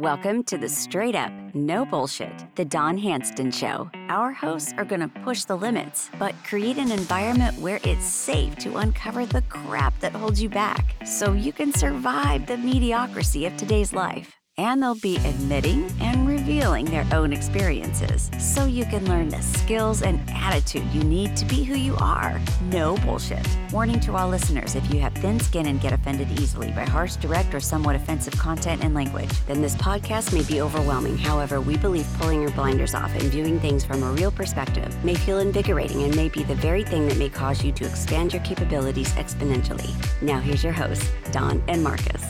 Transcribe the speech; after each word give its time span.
Welcome 0.00 0.44
to 0.44 0.56
the 0.56 0.66
Straight 0.66 1.14
Up, 1.14 1.30
No 1.52 1.84
Bullshit, 1.84 2.32
The 2.56 2.64
Don 2.64 2.98
Handston 2.98 3.52
Show. 3.52 3.90
Our 4.08 4.32
hosts 4.32 4.72
are 4.78 4.84
going 4.86 5.02
to 5.02 5.08
push 5.08 5.44
the 5.44 5.56
limits, 5.56 6.08
but 6.18 6.34
create 6.42 6.78
an 6.78 6.90
environment 6.90 7.58
where 7.58 7.80
it's 7.84 8.06
safe 8.06 8.56
to 8.60 8.78
uncover 8.78 9.26
the 9.26 9.42
crap 9.42 10.00
that 10.00 10.12
holds 10.12 10.42
you 10.42 10.48
back 10.48 10.96
so 11.04 11.34
you 11.34 11.52
can 11.52 11.74
survive 11.74 12.46
the 12.46 12.56
mediocrity 12.56 13.44
of 13.44 13.54
today's 13.58 13.92
life 13.92 14.40
and 14.56 14.82
they'll 14.82 14.94
be 14.94 15.16
admitting 15.16 15.90
and 16.00 16.26
revealing 16.50 16.84
their 16.86 17.06
own 17.12 17.32
experiences 17.32 18.28
so 18.40 18.64
you 18.64 18.84
can 18.84 19.04
learn 19.08 19.28
the 19.28 19.40
skills 19.40 20.02
and 20.02 20.20
attitude 20.30 20.84
you 20.92 21.00
need 21.04 21.36
to 21.36 21.44
be 21.44 21.62
who 21.62 21.76
you 21.76 21.94
are. 21.98 22.40
No 22.72 22.96
bullshit. 23.04 23.46
Warning 23.70 24.00
to 24.00 24.16
all 24.16 24.28
listeners 24.28 24.74
if 24.74 24.92
you 24.92 24.98
have 24.98 25.14
thin 25.14 25.38
skin 25.38 25.66
and 25.66 25.80
get 25.80 25.92
offended 25.92 26.28
easily 26.40 26.72
by 26.72 26.84
harsh, 26.84 27.14
direct, 27.14 27.54
or 27.54 27.60
somewhat 27.60 27.94
offensive 27.94 28.36
content 28.36 28.82
and 28.82 28.94
language, 28.94 29.30
then 29.46 29.62
this 29.62 29.76
podcast 29.76 30.32
may 30.32 30.42
be 30.42 30.60
overwhelming. 30.60 31.16
However, 31.16 31.60
we 31.60 31.76
believe 31.76 32.08
pulling 32.18 32.40
your 32.42 32.50
blinders 32.50 32.96
off 32.96 33.12
and 33.12 33.30
viewing 33.30 33.60
things 33.60 33.84
from 33.84 34.02
a 34.02 34.10
real 34.10 34.32
perspective 34.32 34.92
may 35.04 35.14
feel 35.14 35.38
invigorating 35.38 36.02
and 36.02 36.16
may 36.16 36.28
be 36.28 36.42
the 36.42 36.56
very 36.56 36.82
thing 36.82 37.06
that 37.06 37.16
may 37.16 37.28
cause 37.28 37.62
you 37.62 37.70
to 37.70 37.86
expand 37.86 38.32
your 38.32 38.42
capabilities 38.42 39.12
exponentially. 39.12 39.94
Now, 40.20 40.40
here's 40.40 40.64
your 40.64 40.72
hosts, 40.72 41.08
Don 41.30 41.62
and 41.68 41.84
Markus. 41.84 42.24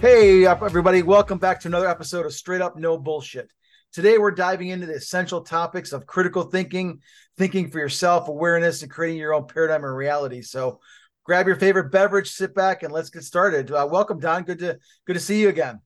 Hey, 0.00 0.46
everybody, 0.46 1.02
welcome 1.02 1.38
back 1.38 1.58
to 1.58 1.68
another 1.68 1.88
episode 1.88 2.24
of 2.24 2.32
Straight 2.32 2.60
Up 2.60 2.76
No 2.76 2.96
Bullshit. 2.96 3.52
Today, 3.92 4.16
we're 4.16 4.30
diving 4.30 4.68
into 4.68 4.86
the 4.86 4.94
essential 4.94 5.40
topics 5.40 5.92
of 5.92 6.06
critical 6.06 6.44
thinking, 6.44 7.00
thinking 7.36 7.68
for 7.68 7.80
yourself, 7.80 8.28
awareness, 8.28 8.82
and 8.82 8.90
creating 8.92 9.18
your 9.18 9.34
own 9.34 9.48
paradigm 9.48 9.82
and 9.82 9.96
reality. 9.96 10.40
So, 10.40 10.78
grab 11.24 11.48
your 11.48 11.56
favorite 11.56 11.90
beverage, 11.90 12.30
sit 12.30 12.54
back, 12.54 12.84
and 12.84 12.92
let's 12.92 13.10
get 13.10 13.24
started. 13.24 13.72
Uh, 13.72 13.88
welcome, 13.90 14.20
Don. 14.20 14.44
Good 14.44 14.60
to 14.60 14.78
good 15.04 15.14
to 15.14 15.20
see 15.20 15.40
you 15.40 15.48
again. 15.48 15.80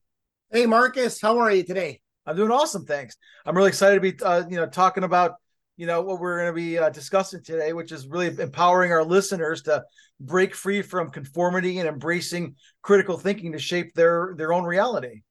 Hey, 0.51 0.67
Markus, 0.67 1.19
how 1.19 1.39
are 1.39 1.51
you 1.51 1.63
today? 1.63 1.99
I'm 2.27 2.35
doing 2.35 2.51
awesome, 2.51 2.85
thanks. 2.85 3.17
I'm 3.47 3.57
really 3.57 3.69
excited 3.69 3.95
to 3.95 4.11
be, 4.11 4.23
uh, 4.23 4.43
you 4.47 4.57
know, 4.57 4.67
talking 4.67 5.03
about 5.03 5.37
you 5.75 5.87
know 5.87 6.01
what 6.01 6.19
we're 6.19 6.37
going 6.37 6.49
to 6.49 6.53
be 6.53 6.77
uh, 6.77 6.89
discussing 6.89 7.41
today 7.43 7.73
which 7.73 7.91
is 7.91 8.07
really 8.07 8.27
empowering 8.27 8.91
our 8.91 9.03
listeners 9.03 9.63
to 9.63 9.83
break 10.19 10.55
free 10.55 10.81
from 10.81 11.09
conformity 11.09 11.79
and 11.79 11.87
embracing 11.87 12.55
critical 12.81 13.17
thinking 13.17 13.51
to 13.51 13.59
shape 13.59 13.93
their 13.93 14.33
their 14.37 14.53
own 14.53 14.63
reality. 14.63 15.21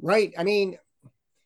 Right. 0.00 0.32
I 0.36 0.44
mean 0.44 0.76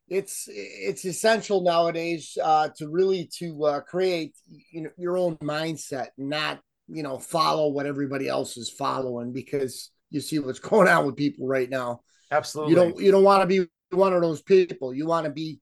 it's 0.09 0.49
it's 0.49 1.05
essential 1.05 1.63
nowadays 1.63 2.37
uh, 2.43 2.69
to 2.77 2.89
really 2.89 3.31
to 3.39 3.65
uh, 3.65 3.81
create 3.81 4.35
you 4.73 4.83
know 4.83 4.91
your 4.97 5.17
own 5.17 5.37
mindset 5.37 6.09
not 6.19 6.61
you 6.89 7.05
know 7.05 7.19
follow 7.19 7.69
what 7.69 7.87
everybody 7.87 8.29
else 8.29 8.57
is 8.57 8.69
following 8.69 9.33
because 9.33 9.91
you 10.11 10.21
see 10.21 10.41
what's 10.41 10.59
going 10.59 10.89
on 10.89 11.07
with 11.07 11.17
people 11.17 11.47
right 11.47 11.71
now. 11.71 12.01
Absolutely. 12.33 12.71
you 12.71 12.77
don't 12.77 13.01
you 13.01 13.13
don't 13.13 13.25
want 13.25 13.43
to 13.43 13.47
be 13.47 13.69
one 13.97 14.13
of 14.13 14.23
those 14.23 14.43
people. 14.43 14.93
You 14.93 15.07
want 15.07 15.27
to 15.27 15.33
be 15.33 15.61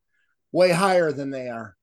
way 0.52 0.70
higher 0.70 1.12
than 1.12 1.30
they 1.30 1.48
are 1.48 1.76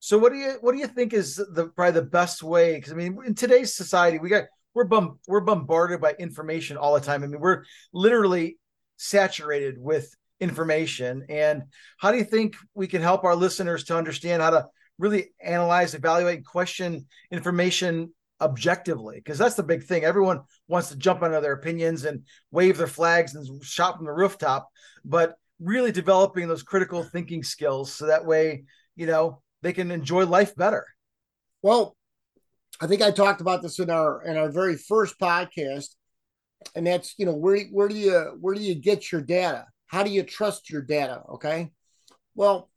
so 0.00 0.18
what 0.18 0.32
do 0.32 0.38
you 0.38 0.56
what 0.62 0.72
do 0.72 0.78
you 0.78 0.86
think 0.86 1.12
is 1.12 1.36
the 1.36 1.70
probably 1.76 2.00
the 2.00 2.06
best 2.06 2.42
way? 2.42 2.74
Because 2.74 2.92
I 2.92 2.96
mean, 2.96 3.18
in 3.24 3.34
today's 3.34 3.74
society, 3.74 4.18
we 4.18 4.30
got 4.30 4.44
we're 4.74 4.84
bum, 4.84 5.18
we're 5.28 5.40
bombarded 5.40 6.00
by 6.00 6.14
information 6.18 6.76
all 6.76 6.94
the 6.94 7.00
time. 7.00 7.22
I 7.22 7.26
mean, 7.26 7.40
we're 7.40 7.64
literally 7.92 8.58
saturated 8.96 9.76
with 9.78 10.14
information. 10.40 11.26
And 11.28 11.64
how 11.98 12.12
do 12.12 12.18
you 12.18 12.24
think 12.24 12.56
we 12.74 12.86
can 12.86 13.02
help 13.02 13.24
our 13.24 13.36
listeners 13.36 13.84
to 13.84 13.96
understand 13.96 14.42
how 14.42 14.50
to 14.50 14.66
really 14.98 15.32
analyze, 15.40 15.94
evaluate, 15.94 16.46
question 16.46 17.06
information 17.30 18.14
objectively? 18.40 19.16
Because 19.16 19.38
that's 19.38 19.54
the 19.54 19.62
big 19.62 19.84
thing. 19.84 20.04
Everyone 20.04 20.40
wants 20.66 20.88
to 20.88 20.96
jump 20.96 21.22
onto 21.22 21.40
their 21.40 21.52
opinions 21.52 22.04
and 22.04 22.22
wave 22.50 22.78
their 22.78 22.86
flags 22.86 23.34
and 23.34 23.62
shout 23.62 23.96
from 23.96 24.06
the 24.06 24.12
rooftop, 24.12 24.68
but 25.04 25.34
really 25.58 25.92
developing 25.92 26.48
those 26.48 26.62
critical 26.62 27.02
thinking 27.02 27.42
skills 27.42 27.92
so 27.92 28.06
that 28.06 28.24
way, 28.24 28.64
you 28.96 29.06
know, 29.06 29.42
they 29.62 29.72
can 29.72 29.90
enjoy 29.90 30.26
life 30.26 30.54
better. 30.56 30.86
Well, 31.62 31.96
I 32.80 32.86
think 32.86 33.02
I 33.02 33.10
talked 33.10 33.40
about 33.40 33.62
this 33.62 33.78
in 33.78 33.90
our 33.90 34.22
in 34.22 34.36
our 34.36 34.50
very 34.50 34.76
first 34.76 35.18
podcast, 35.18 35.88
and 36.74 36.86
that's 36.86 37.14
you 37.18 37.26
know 37.26 37.34
where 37.34 37.60
where 37.66 37.88
do 37.88 37.96
you 37.96 38.36
where 38.40 38.54
do 38.54 38.62
you 38.62 38.74
get 38.74 39.12
your 39.12 39.20
data? 39.20 39.66
How 39.86 40.02
do 40.02 40.10
you 40.10 40.22
trust 40.22 40.70
your 40.70 40.82
data? 40.82 41.22
Okay, 41.34 41.70
well, 42.34 42.70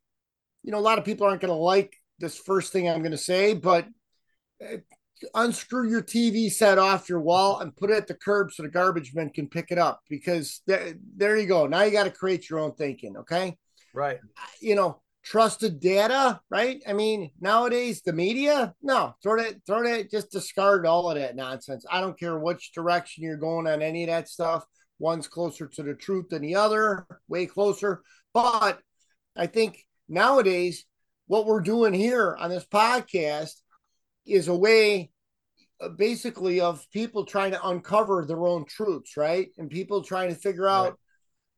you 0.64 0.72
know 0.72 0.80
a 0.80 0.82
lot 0.82 0.98
of 0.98 1.06
people 1.06 1.26
aren't 1.26 1.42
going 1.42 1.54
to 1.54 1.56
like 1.56 1.96
this 2.20 2.38
first 2.38 2.74
thing 2.74 2.90
I'm 2.90 3.00
going 3.00 3.12
to 3.12 3.18
say, 3.18 3.54
but 3.54 3.88
uh, 4.62 4.78
unscrew 5.36 5.90
your 5.90 6.04
TV 6.04 6.52
set 6.52 6.78
off 6.78 7.08
your 7.08 7.22
wall 7.22 7.60
and 7.60 7.76
put 7.76 7.90
it 7.90 7.98
at 7.98 8.08
the 8.08 8.14
curb 8.14 8.52
so 8.52 8.64
the 8.64 8.70
garbage 8.70 9.14
men 9.14 9.30
can 9.30 9.48
pick 9.48 9.72
it 9.72 9.78
up 9.78 10.02
because 10.10 10.62
there, 10.68 10.96
there 11.16 11.38
you 11.38 11.48
go. 11.48 11.66
Now 11.66 11.84
you 11.84 11.92
got 11.92 12.04
to 12.04 12.12
create 12.12 12.50
your 12.50 12.60
own 12.60 12.74
thinking. 12.74 13.16
Okay, 13.18 13.58
right? 13.94 14.20
You 14.60 14.76
know 14.76 15.03
trusted 15.24 15.80
data, 15.80 16.42
right? 16.50 16.82
I 16.88 16.94
mean, 16.94 17.32
nowadays 17.40 18.02
the 18.02 18.14
media, 18.14 18.74
no, 18.82 19.16
throw 19.24 19.42
that, 19.42 19.66
throw 19.66 19.84
that, 19.84 20.12
just 20.12 20.32
discard 20.32 20.86
all 20.86 21.10
of 21.10 21.18
that 21.18 21.36
nonsense. 21.36 21.86
I 21.90 22.02
don't 22.02 22.20
care 22.20 22.38
which 22.38 22.74
direction 22.74 23.24
you're 23.24 23.38
going 23.38 23.68
on 23.68 23.82
any 23.82 24.04
of 24.04 24.10
that 24.10 24.28
stuff. 24.28 24.66
One's 25.00 25.28
closer 25.28 25.68
to 25.68 25.84
the 25.84 25.94
truth 25.94 26.30
than 26.30 26.42
the 26.42 26.56
other, 26.56 27.06
way 27.28 27.46
closer. 27.46 28.02
But 28.34 28.80
I 29.36 29.48
think 29.48 29.86
nowadays, 30.10 30.86
what 31.28 31.46
we're 31.46 31.62
doing 31.62 31.94
here 31.94 32.36
on 32.38 32.50
this 32.50 32.66
podcast 32.66 33.54
is 34.26 34.50
a 34.50 34.56
way 34.56 35.10
uh, 35.80 35.90
basically 35.90 36.60
of 36.60 36.86
people 36.92 37.26
trying 37.26 37.52
to 37.52 37.68
uncover 37.68 38.26
their 38.26 38.46
own 38.46 38.66
truths, 38.66 39.16
right? 39.16 39.48
And 39.58 39.70
people 39.70 40.04
trying 40.04 40.30
to 40.30 40.36
figure 40.36 40.68
out, 40.68 40.90
right. 40.90 40.94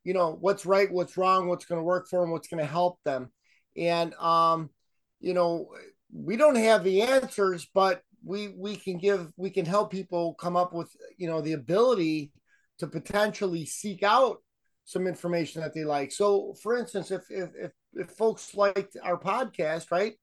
you 0.03 0.13
know, 0.13 0.37
what's 0.39 0.67
right, 0.67 0.91
what's 0.91 1.17
wrong, 1.17 1.47
what's 1.47 1.65
going 1.65 1.79
to 1.79 1.83
work 1.83 2.07
for 2.09 2.21
them, 2.21 2.31
what's 2.31 2.47
going 2.47 2.63
to 2.63 2.71
help 2.71 2.99
them 3.05 3.31
and 3.77 4.13
um, 4.15 4.69
you 5.19 5.33
know, 5.33 5.69
we 6.13 6.37
don't 6.37 6.55
have 6.55 6.83
the 6.83 7.01
answers, 7.01 7.67
but 7.73 8.01
we 8.23 8.49
we 8.57 8.75
can 8.75 8.97
give 8.97 9.31
we 9.37 9.49
can 9.49 9.65
help 9.65 9.91
people 9.91 10.35
come 10.35 10.55
up 10.55 10.73
with 10.73 10.89
you 11.17 11.27
know 11.27 11.41
the 11.41 11.53
ability 11.53 12.31
to 12.79 12.87
potentially 12.87 13.65
seek 13.65 14.03
out 14.03 14.37
some 14.85 15.07
information 15.07 15.61
that 15.61 15.73
they 15.73 15.83
like. 15.83 16.11
So, 16.11 16.55
for 16.61 16.77
instance, 16.77 17.11
if 17.11 17.23
if 17.29 17.49
if, 17.55 17.71
if 17.93 18.09
folks 18.11 18.55
liked 18.55 18.97
our 19.03 19.19
podcast, 19.19 19.91
right? 19.91 20.13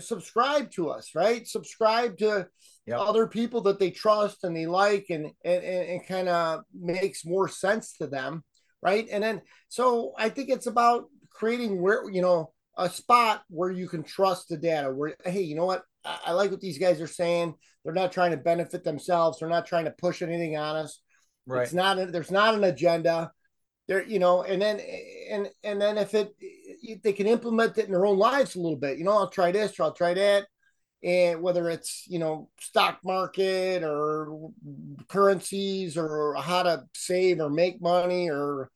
subscribe 0.00 0.70
to 0.72 0.90
us 0.90 1.14
right 1.14 1.46
subscribe 1.46 2.18
to 2.18 2.46
yep. 2.84 2.98
other 2.98 3.28
people 3.28 3.60
that 3.60 3.78
they 3.78 3.90
trust 3.90 4.42
and 4.42 4.56
they 4.56 4.66
like 4.66 5.06
and 5.08 5.30
and, 5.44 5.64
and 5.64 6.06
kind 6.06 6.28
of 6.28 6.62
makes 6.74 7.24
more 7.24 7.48
sense 7.48 7.96
to 7.96 8.08
them 8.08 8.42
right 8.82 9.06
and 9.10 9.22
then 9.22 9.40
so 9.68 10.12
i 10.18 10.28
think 10.28 10.50
it's 10.50 10.66
about 10.66 11.04
creating 11.36 11.80
where 11.80 12.08
you 12.10 12.22
know 12.22 12.52
a 12.78 12.88
spot 12.88 13.42
where 13.48 13.70
you 13.70 13.88
can 13.88 14.02
trust 14.02 14.48
the 14.48 14.56
data 14.56 14.92
where 14.92 15.14
hey 15.24 15.42
you 15.42 15.54
know 15.54 15.66
what? 15.66 15.82
I, 16.04 16.18
I, 16.26 16.32
like 16.32 16.50
what 16.50 16.60
these 16.60 16.78
guys 16.78 17.00
are 17.00 17.06
saying. 17.06 17.54
They're 17.84 17.94
not 17.94 18.12
trying 18.12 18.32
to 18.32 18.36
benefit 18.36 18.84
themselves. 18.84 19.38
They're 19.38 19.48
not 19.48 19.66
trying 19.66 19.84
to 19.84 19.92
push 19.92 20.22
anything 20.22 20.56
on 20.56 20.76
us. 20.76 21.00
Right. 21.46 21.62
it's 21.62 21.72
not 21.72 21.98
a, 21.98 22.06
there's 22.06 22.30
not 22.30 22.54
an 22.54 22.64
agenda. 22.64 23.32
There 23.88 24.04
you 24.04 24.18
know 24.18 24.42
and 24.42 24.60
then 24.60 24.80
and 25.30 25.48
and 25.62 25.80
then 25.80 25.98
if 25.98 26.14
it 26.14 26.34
they 27.02 27.12
can 27.12 27.26
implement 27.26 27.78
it 27.78 27.86
in 27.86 27.92
their 27.92 28.06
own 28.06 28.18
lives 28.18 28.56
a 28.56 28.60
little 28.60 28.78
bit. 28.78 28.98
You 28.98 29.04
know 29.04 29.12
i'll 29.12 29.30
try 29.30 29.52
this 29.52 29.78
or 29.78 29.84
i'll 29.84 29.92
try 29.92 30.14
that. 30.14 30.46
And 31.04 31.40
whether 31.40 31.70
it's 31.70 32.04
you 32.08 32.18
know 32.18 32.48
stock 32.60 32.98
market 33.04 33.84
or 33.84 34.50
currencies 35.08 35.96
or 35.96 36.34
how 36.34 36.64
to 36.64 36.84
save 36.94 37.40
or 37.40 37.50
make 37.50 37.80
money 37.80 38.28
or 38.28 38.70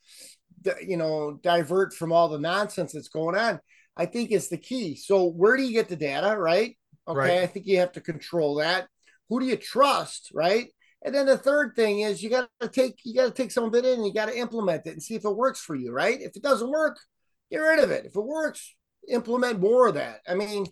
you 0.87 0.97
know 0.97 1.38
divert 1.43 1.93
from 1.93 2.12
all 2.12 2.28
the 2.28 2.38
nonsense 2.38 2.93
that's 2.93 3.09
going 3.09 3.37
on 3.37 3.60
i 3.97 4.06
think 4.06 4.31
is 4.31 4.48
the 4.48 4.56
key. 4.56 4.97
So 4.97 5.26
where 5.26 5.56
do 5.56 5.62
you 5.62 5.72
get 5.72 5.88
the 5.88 5.97
data 5.97 6.37
right? 6.38 6.76
Okay 7.09 7.19
right. 7.19 7.43
i 7.43 7.47
think 7.47 7.66
you 7.66 7.78
have 7.78 7.93
to 7.93 8.00
control 8.00 8.56
that. 8.56 8.87
Who 9.28 9.41
do 9.41 9.47
you 9.47 9.56
trust 9.56 10.31
right? 10.34 10.69
And 11.03 11.15
then 11.15 11.26
the 11.26 11.38
third 11.38 11.75
thing 11.76 12.00
is 12.00 12.22
you 12.22 12.31
got 12.31 12.48
to 12.60 12.69
take 12.69 13.00
you 13.04 13.15
got 13.15 13.26
to 13.26 13.31
take 13.31 13.50
some 13.50 13.65
of 13.65 13.75
it 13.75 13.84
in 13.84 13.94
and 13.94 14.06
you 14.06 14.12
got 14.12 14.28
to 14.28 14.39
implement 14.39 14.86
it 14.86 14.92
and 14.92 15.03
see 15.03 15.15
if 15.15 15.24
it 15.24 15.36
works 15.36 15.60
for 15.60 15.74
you 15.74 15.92
right? 15.92 16.21
If 16.21 16.36
it 16.36 16.42
doesn't 16.42 16.71
work 16.71 16.98
get 17.51 17.59
rid 17.59 17.80
of 17.83 17.91
it. 17.91 18.07
If 18.07 18.16
it 18.16 18.24
works 18.24 18.74
implement 19.09 19.60
more 19.60 19.89
of 19.89 19.95
that. 19.95 20.21
I 20.28 20.34
mean 20.34 20.66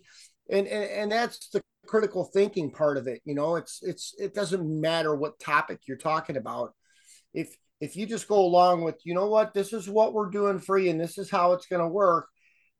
and 0.49 0.67
and, 0.67 0.89
and 0.89 1.11
that's 1.11 1.49
the 1.49 1.61
critical 1.87 2.25
thinking 2.25 2.69
part 2.71 2.97
of 2.97 3.07
it 3.07 3.21
you 3.25 3.35
know? 3.35 3.55
It's 3.55 3.79
it's 3.81 4.13
it 4.17 4.33
doesn't 4.33 4.81
matter 4.81 5.15
what 5.15 5.39
topic 5.39 5.81
you're 5.87 5.97
talking 5.97 6.37
about. 6.37 6.73
If 7.33 7.55
if 7.81 7.95
you 7.95 8.05
just 8.05 8.27
go 8.27 8.39
along 8.39 8.83
with, 8.83 8.95
you 9.05 9.13
know 9.13 9.27
what, 9.27 9.53
this 9.53 9.73
is 9.73 9.89
what 9.89 10.13
we're 10.13 10.29
doing 10.29 10.59
for 10.59 10.77
you 10.77 10.89
and 10.91 10.99
this 10.99 11.17
is 11.17 11.29
how 11.29 11.53
it's 11.53 11.67
going 11.67 11.81
to 11.81 11.87
work, 11.87 12.27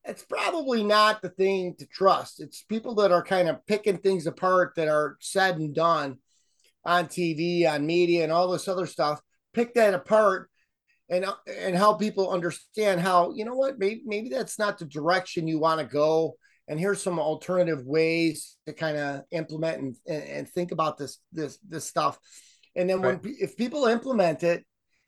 it's 0.05 0.23
probably 0.23 0.83
not 0.83 1.21
the 1.21 1.29
thing 1.29 1.75
to 1.79 1.85
trust. 1.85 2.41
It's 2.41 2.63
people 2.63 2.95
that 2.95 3.11
are 3.11 3.23
kind 3.23 3.47
of 3.49 3.65
picking 3.65 3.97
things 3.97 4.27
apart 4.27 4.73
that 4.75 4.87
are 4.87 5.17
said 5.19 5.57
and 5.57 5.73
done 5.73 6.17
on 6.85 7.07
TV, 7.07 7.69
on 7.69 7.85
media, 7.85 8.23
and 8.23 8.31
all 8.31 8.49
this 8.49 8.67
other 8.67 8.85
stuff. 8.85 9.21
Pick 9.53 9.73
that 9.73 9.93
apart 9.93 10.49
and 11.09 11.25
and 11.47 11.75
help 11.75 11.99
people 11.99 12.31
understand 12.31 13.01
how 13.01 13.33
you 13.33 13.43
know 13.43 13.55
what 13.55 13.79
maybe 13.79 14.03
maybe 14.05 14.29
that's 14.29 14.59
not 14.59 14.77
the 14.77 14.85
direction 14.85 15.47
you 15.47 15.59
want 15.59 15.79
to 15.79 15.85
go. 15.85 16.35
And 16.67 16.79
here's 16.79 17.01
some 17.01 17.19
alternative 17.19 17.83
ways 17.83 18.57
to 18.67 18.73
kind 18.73 18.95
of 18.95 19.21
implement 19.31 19.81
and, 19.81 19.95
and, 20.07 20.23
and 20.23 20.49
think 20.49 20.71
about 20.71 20.97
this 20.97 21.17
this 21.31 21.57
this 21.67 21.85
stuff. 21.85 22.17
And 22.75 22.89
then 22.89 23.01
right. 23.01 23.21
when 23.21 23.35
if 23.39 23.57
people 23.57 23.85
implement 23.85 24.43
it 24.43 24.63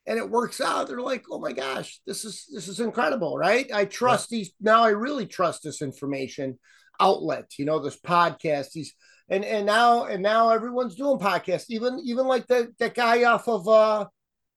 and 0.06 0.18
it 0.18 0.30
works 0.30 0.60
out. 0.60 0.88
They're 0.88 1.02
like, 1.02 1.26
oh 1.30 1.40
my 1.40 1.52
gosh, 1.52 2.00
this 2.06 2.26
is 2.26 2.48
this 2.52 2.68
is 2.68 2.80
incredible, 2.80 3.38
right? 3.38 3.70
I 3.74 3.86
trust 3.86 4.32
yeah. 4.32 4.38
these 4.40 4.52
now. 4.60 4.84
I 4.84 4.90
really 4.90 5.26
trust 5.26 5.64
this 5.64 5.82
information 5.82 6.60
outlet. 7.00 7.54
You 7.58 7.66
know, 7.66 7.80
this 7.80 8.00
podcast. 8.00 8.72
These 8.72 8.94
and 9.30 9.46
and 9.46 9.66
now 9.66 10.06
and 10.06 10.22
now 10.22 10.50
everyone's 10.50 10.96
doing 10.96 11.20
podcasts. 11.20 11.66
Even 11.70 12.02
even 12.06 12.28
like 12.28 12.48
that 12.48 12.78
that 12.80 12.96
guy 12.96 13.24
off 13.24 13.48
of 13.48 13.68
uh 13.68 14.08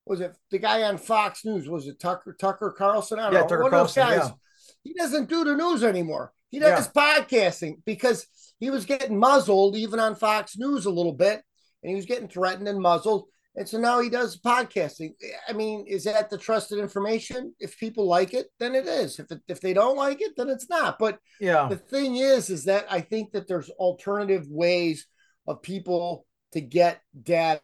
was 0.06 0.20
it 0.20 0.36
the 0.50 0.58
guy 0.58 0.82
on 0.82 0.98
Fox 0.98 1.44
News? 1.44 1.68
Was 1.68 1.86
it 1.86 2.00
Tucker 2.00 2.36
Tucker 2.38 2.74
Carlson? 2.76 3.18
I 3.18 3.24
don't 3.24 3.32
yeah, 3.32 3.40
know. 3.40 3.46
Tucker 3.46 3.62
One 3.62 3.70
Carlson, 3.70 4.02
of 4.02 4.08
those 4.08 4.18
guys. 4.18 4.28
Yeah. 4.28 4.34
He 4.82 4.94
doesn't 4.94 5.30
do 5.30 5.44
the 5.44 5.56
news 5.56 5.82
anymore. 5.82 6.32
He 6.50 6.58
does 6.58 6.90
yeah. 6.94 7.18
podcasting 7.18 7.78
because 7.84 8.26
he 8.60 8.70
was 8.70 8.84
getting 8.84 9.18
muzzled 9.18 9.76
even 9.76 9.98
on 9.98 10.14
Fox 10.14 10.56
News 10.56 10.86
a 10.86 10.90
little 10.90 11.12
bit, 11.12 11.42
and 11.82 11.90
he 11.90 11.94
was 11.94 12.06
getting 12.06 12.28
threatened 12.28 12.68
and 12.68 12.80
muzzled. 12.80 13.24
And 13.56 13.68
so 13.68 13.78
now 13.78 14.00
he 14.00 14.08
does 14.08 14.40
podcasting. 14.40 15.12
I 15.48 15.52
mean, 15.52 15.84
is 15.86 16.04
that 16.04 16.28
the 16.28 16.38
trusted 16.38 16.78
information? 16.78 17.54
If 17.60 17.78
people 17.78 18.06
like 18.06 18.34
it, 18.34 18.46
then 18.58 18.74
it 18.74 18.86
is. 18.86 19.20
If 19.20 19.30
it, 19.30 19.40
if 19.46 19.60
they 19.60 19.72
don't 19.72 19.96
like 19.96 20.20
it, 20.20 20.32
then 20.36 20.48
it's 20.48 20.68
not. 20.68 20.98
But 20.98 21.18
yeah, 21.40 21.68
the 21.68 21.76
thing 21.76 22.16
is, 22.16 22.50
is 22.50 22.64
that 22.64 22.86
I 22.90 23.00
think 23.00 23.32
that 23.32 23.46
there's 23.46 23.70
alternative 23.70 24.44
ways 24.48 25.06
of 25.46 25.62
people 25.62 26.26
to 26.52 26.60
get 26.60 27.00
data 27.22 27.60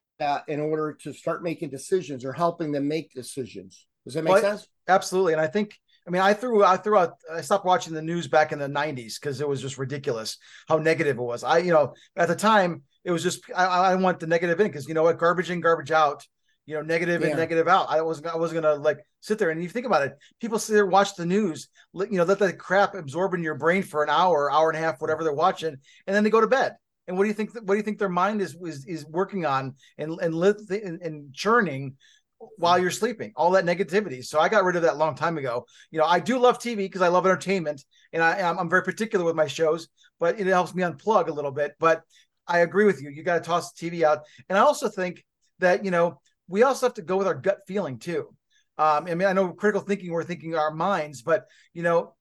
in 0.47 0.61
order 0.61 0.97
to 1.03 1.13
start 1.13 1.43
making 1.43 1.71
decisions 1.71 2.25
or 2.25 2.33
helping 2.33 2.71
them 2.71 2.87
make 2.87 3.13
decisions. 3.13 3.87
Does 4.05 4.15
that 4.15 4.23
make 4.23 4.35
well, 4.35 4.43
sense? 4.43 4.69
Absolutely. 4.87 5.33
And 5.33 5.43
I 5.43 5.47
think 5.47 5.77
I 6.07 6.11
mean, 6.11 6.23
I 6.23 6.35
threw 6.35 6.65
I 6.65 6.77
threw 6.77 6.97
out 6.97 7.15
I 7.33 7.41
stopped 7.41 7.65
watching 7.65 7.95
the 7.95 8.03
news 8.03 8.27
back 8.27 8.53
in 8.53 8.59
the 8.59 8.69
90s 8.69 9.21
because 9.21 9.41
it 9.41 9.49
was 9.49 9.61
just 9.61 9.79
ridiculous 9.79 10.39
how 10.69 10.79
negative 10.79 11.19
it 11.19 11.23
was. 11.23 11.45
I, 11.45 11.59
you 11.59 11.73
know, 11.73 11.95
at 12.17 12.29
the 12.29 12.37
time 12.37 12.83
it 13.05 13.11
was 13.11 13.23
just 13.23 13.43
I, 13.55 13.65
I 13.65 13.95
want 13.97 14.21
the 14.21 14.27
negative 14.27 14.61
in 14.61 14.67
because 14.67 14.89
you 14.89 14.95
know 14.95 15.03
what, 15.03 15.19
garbage 15.19 15.51
in, 15.51 15.61
garbage 15.61 15.91
out, 15.91 16.27
you 16.67 16.75
know, 16.75 16.83
negative 16.83 17.21
yeah. 17.21 17.29
and 17.29 17.37
negative 17.37 17.69
out. 17.69 17.87
I 17.91 18.01
wasn't 18.03 18.29
I 18.29 18.37
wasn't 18.37 18.63
gonna 18.63 18.77
like 18.77 19.01
sit 19.21 19.39
there 19.39 19.51
and 19.51 19.63
you 19.63 19.69
think 19.69 19.87
about 19.87 20.07
it. 20.07 20.17
People 20.41 20.59
sit 20.59 20.73
there, 20.73 20.87
watch 20.87 21.15
the 21.17 21.27
news, 21.27 21.69
you 21.95 22.07
know, 22.13 22.25
let 22.25 22.39
that 22.39 22.59
crap 22.59 22.95
absorb 22.95 23.35
in 23.35 23.43
your 23.43 23.57
brain 23.57 23.83
for 23.83 24.03
an 24.03 24.11
hour, 24.11 24.51
hour 24.51 24.71
and 24.71 24.79
a 24.79 24.81
half, 24.81 25.01
whatever 25.01 25.23
they're 25.23 25.33
watching, 25.33 25.77
and 26.07 26.17
then 26.17 26.25
they 26.25 26.31
go 26.31 26.41
to 26.41 26.47
bed. 26.47 26.77
And 27.07 27.17
what 27.17 27.25
do 27.25 27.29
you 27.29 27.35
think? 27.35 27.53
What 27.55 27.67
do 27.67 27.77
you 27.77 27.83
think 27.83 27.99
their 27.99 28.09
mind 28.09 28.41
is 28.41 28.57
is, 28.65 28.87
is 28.87 29.07
working 29.07 29.45
on 29.45 29.75
and 29.99 30.19
and, 30.21 30.35
and, 30.35 31.03
and 31.03 31.35
churning 31.35 31.97
while 32.57 32.79
you're 32.79 32.91
sleeping, 32.91 33.33
all 33.37 33.51
that 33.53 33.65
negativity. 33.65 34.25
So 34.25 34.41
I 34.41 34.49
got 34.49 34.65
rid 34.65 34.77
of 34.77 34.83
that 34.83 34.97
long 34.97 35.15
time 35.15 35.37
ago. 35.37 35.67
You 35.91 35.99
know, 35.99 36.07
I 36.07 36.21
do 36.21 36.39
love 36.39 36.59
TV 36.59 36.77
because 36.77 37.03
I 37.03 37.09
love 37.09 37.27
entertainment 37.27 37.85
and 38.13 38.23
I, 38.23 38.39
am 38.39 38.59
I'm 38.59 38.71
very 38.71 38.83
particular 38.83 39.25
with 39.25 39.37
my 39.37 39.47
shows, 39.47 39.89
but 40.19 40.41
it 40.41 40.47
helps 40.47 40.75
me 40.75 40.83
unplug 40.83 41.29
a 41.29 41.33
little 41.33 41.51
bit. 41.51 41.73
But 41.79 42.03
I 42.47 42.61
agree 42.61 42.87
with 42.87 43.03
you. 43.03 43.11
You 43.11 43.23
got 43.23 43.35
to 43.35 43.41
toss 43.41 43.73
the 43.73 43.91
TV 43.91 44.03
out. 44.03 44.21
And 44.49 44.57
I 44.57 44.63
also 44.63 44.89
think 44.89 45.25
that, 45.59 45.85
you 45.85 45.91
know, 45.91 46.21
we 46.49 46.63
also 46.63 46.87
have 46.87 46.95
to 46.95 47.03
go 47.03 47.17
with 47.17 47.27
our 47.27 47.35
gut 47.35 47.61
feeling 47.67 47.99
too. 47.99 48.29
Um, 48.79 49.07
I 49.07 49.15
mean, 49.15 49.29
I 49.29 49.35
know 49.35 49.53
critical 49.53 49.83
thinking, 49.83 50.11
we're 50.11 50.25
thinking 50.25 50.55
our 50.55 50.73
minds, 50.73 51.21
but, 51.21 51.45
you 51.75 51.83
know, 51.83 52.15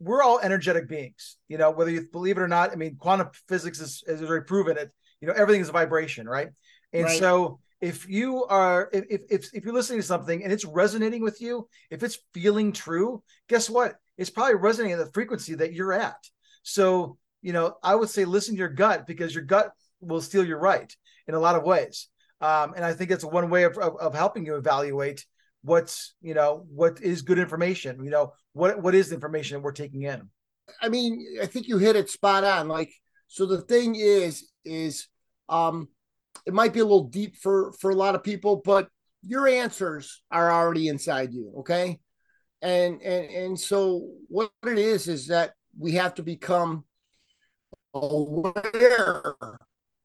we're 0.00 0.22
all 0.22 0.40
energetic 0.40 0.88
beings, 0.88 1.36
you 1.48 1.58
know, 1.58 1.70
whether 1.70 1.90
you 1.90 2.08
believe 2.10 2.38
it 2.38 2.40
or 2.40 2.48
not. 2.48 2.72
I 2.72 2.76
mean, 2.76 2.96
quantum 2.96 3.28
physics 3.48 3.80
is, 3.80 4.02
is 4.06 4.20
very 4.20 4.44
proven 4.44 4.78
it, 4.78 4.90
you 5.20 5.28
know, 5.28 5.34
everything 5.34 5.60
is 5.60 5.68
a 5.68 5.72
vibration, 5.72 6.26
right? 6.26 6.48
And 6.92 7.04
right. 7.04 7.18
so, 7.18 7.60
if 7.84 8.08
you 8.08 8.44
are 8.46 8.88
if, 8.94 9.04
if 9.28 9.48
if 9.52 9.64
you're 9.64 9.74
listening 9.74 10.00
to 10.00 10.06
something 10.06 10.42
and 10.42 10.50
it's 10.50 10.64
resonating 10.64 11.22
with 11.22 11.38
you 11.42 11.68
if 11.90 12.02
it's 12.02 12.18
feeling 12.32 12.72
true 12.72 13.22
guess 13.48 13.68
what? 13.68 13.96
It's 14.16 14.30
probably 14.30 14.54
resonating 14.54 14.98
at 14.98 15.04
the 15.04 15.12
frequency 15.12 15.54
that 15.56 15.74
you're 15.74 15.92
at. 15.92 16.16
So 16.62 17.18
you 17.42 17.52
know 17.52 17.76
i 17.82 17.94
would 17.94 18.08
say 18.08 18.24
listen 18.24 18.54
to 18.54 18.58
your 18.58 18.70
gut 18.70 19.06
because 19.06 19.34
your 19.34 19.44
gut 19.44 19.70
will 20.00 20.22
steal 20.22 20.44
your 20.44 20.58
right 20.58 20.90
in 21.28 21.34
a 21.34 21.38
lot 21.38 21.56
of 21.56 21.62
ways. 21.62 22.08
Um, 22.40 22.72
and 22.74 22.84
i 22.84 22.94
think 22.94 23.10
that's 23.10 23.24
one 23.24 23.50
way 23.50 23.64
of, 23.64 23.76
of, 23.76 23.96
of 23.98 24.14
helping 24.14 24.46
you 24.46 24.56
evaluate 24.56 25.26
what's 25.62 26.14
you 26.22 26.32
know 26.32 26.66
what 26.70 27.02
is 27.02 27.22
good 27.22 27.38
information 27.38 28.04
you 28.04 28.10
know 28.10 28.32
what 28.52 28.82
what 28.82 28.94
is 28.94 29.08
the 29.08 29.14
information 29.14 29.56
that 29.56 29.62
we're 29.62 29.72
taking 29.72 30.02
in. 30.02 30.30
I 30.80 30.88
mean 30.88 31.38
i 31.42 31.46
think 31.46 31.68
you 31.68 31.76
hit 31.76 31.96
it 31.96 32.08
spot 32.08 32.44
on. 32.44 32.66
Like 32.68 32.92
so 33.28 33.44
the 33.44 33.60
thing 33.60 33.94
is 33.96 34.48
is 34.64 35.08
um 35.50 35.88
it 36.46 36.54
might 36.54 36.72
be 36.72 36.80
a 36.80 36.84
little 36.84 37.04
deep 37.08 37.36
for 37.36 37.72
for 37.72 37.90
a 37.90 37.96
lot 37.96 38.14
of 38.14 38.22
people, 38.22 38.60
but 38.64 38.88
your 39.22 39.48
answers 39.48 40.22
are 40.30 40.52
already 40.52 40.88
inside 40.88 41.32
you. 41.32 41.52
Okay. 41.58 42.00
And 42.62 43.00
and 43.02 43.30
and 43.30 43.60
so 43.60 44.08
what 44.28 44.50
it 44.66 44.78
is 44.78 45.08
is 45.08 45.28
that 45.28 45.52
we 45.78 45.92
have 45.92 46.14
to 46.14 46.22
become 46.22 46.84
aware 47.92 49.36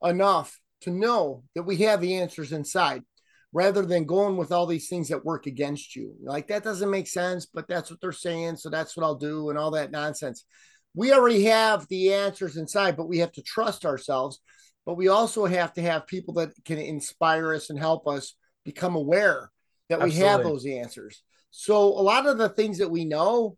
enough 0.04 0.60
to 0.82 0.92
know 0.92 1.44
that 1.56 1.64
we 1.64 1.78
have 1.78 2.02
the 2.02 2.16
answers 2.16 2.52
inside 2.52 3.04
rather 3.52 3.82
than 3.86 4.06
going 4.06 4.38
with 4.38 4.52
all 4.52 4.66
these 4.66 4.88
things 4.88 5.10
that 5.10 5.26
work 5.26 5.48
against 5.48 5.96
you. 5.96 6.14
Like 6.24 6.48
that 6.48 6.64
doesn't 6.64 6.90
make 6.90 7.08
sense, 7.08 7.46
but 7.48 7.68
that's 7.68 7.90
what 7.90 8.00
they're 8.00 8.12
saying. 8.12 8.58
So 8.58 8.70
that's 8.70 8.96
what 8.96 9.04
I'll 9.04 9.16
do 9.16 9.50
and 9.50 9.58
all 9.58 9.72
that 9.72 9.92
nonsense. 9.92 10.46
We 10.94 11.14
already 11.14 11.44
have 11.46 11.88
the 11.88 12.14
answers 12.14 12.58
inside, 12.58 12.96
but 12.96 13.10
we 13.10 13.20
have 13.20 13.32
to 13.34 13.42
trust 13.42 13.86
ourselves 13.86 14.40
but 14.86 14.96
we 14.96 15.08
also 15.08 15.46
have 15.46 15.74
to 15.74 15.81
have 15.81 16.08
people 16.08 16.34
that 16.36 16.52
can 16.66 16.78
inspire 16.78 17.54
us 17.54 17.70
and 17.70 17.80
help 17.80 18.08
us 18.08 18.36
become 18.64 18.96
aware 18.96 19.52
that 19.90 20.02
Absolutely. 20.02 20.20
we 20.20 20.28
have 20.28 20.44
those 20.44 20.66
answers. 20.66 21.24
So 21.52 21.78
a 21.78 22.02
lot 22.02 22.28
of 22.28 22.38
the 22.38 22.50
things 22.50 22.78
that 22.78 22.92
we 22.92 23.06
know, 23.06 23.58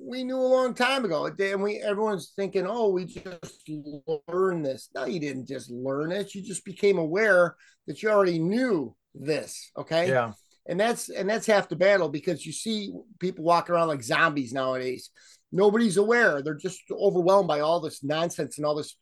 we 0.00 0.24
knew 0.24 0.36
a 0.36 0.54
long 0.54 0.74
time 0.74 1.04
ago. 1.04 1.26
And 1.26 1.62
we 1.62 1.78
everyone's 1.78 2.32
thinking, 2.34 2.66
oh, 2.68 2.90
we 2.90 3.04
just 3.06 3.70
learned 4.28 4.66
this. 4.66 4.88
No, 4.94 5.04
you 5.04 5.20
didn't 5.20 5.46
just 5.46 5.70
learn 5.70 6.12
it. 6.12 6.34
You 6.34 6.42
just 6.42 6.64
became 6.64 6.98
aware 6.98 7.56
that 7.86 8.02
you 8.02 8.10
already 8.10 8.38
knew 8.38 8.94
this. 9.14 9.70
Okay. 9.76 10.08
Yeah. 10.08 10.32
And 10.68 10.78
that's 10.78 11.08
and 11.08 11.28
that's 11.28 11.46
half 11.46 11.68
the 11.68 11.76
battle 11.76 12.08
because 12.08 12.44
you 12.44 12.52
see 12.52 12.92
people 13.18 13.44
walking 13.44 13.74
around 13.74 13.88
like 13.88 14.02
zombies 14.02 14.52
nowadays. 14.52 15.10
Nobody's 15.50 15.96
aware. 15.96 16.42
They're 16.42 16.54
just 16.54 16.82
overwhelmed 16.90 17.48
by 17.48 17.60
all 17.60 17.80
this 17.80 18.04
nonsense 18.04 18.58
and 18.58 18.66
all 18.66 18.74
this 18.74 18.96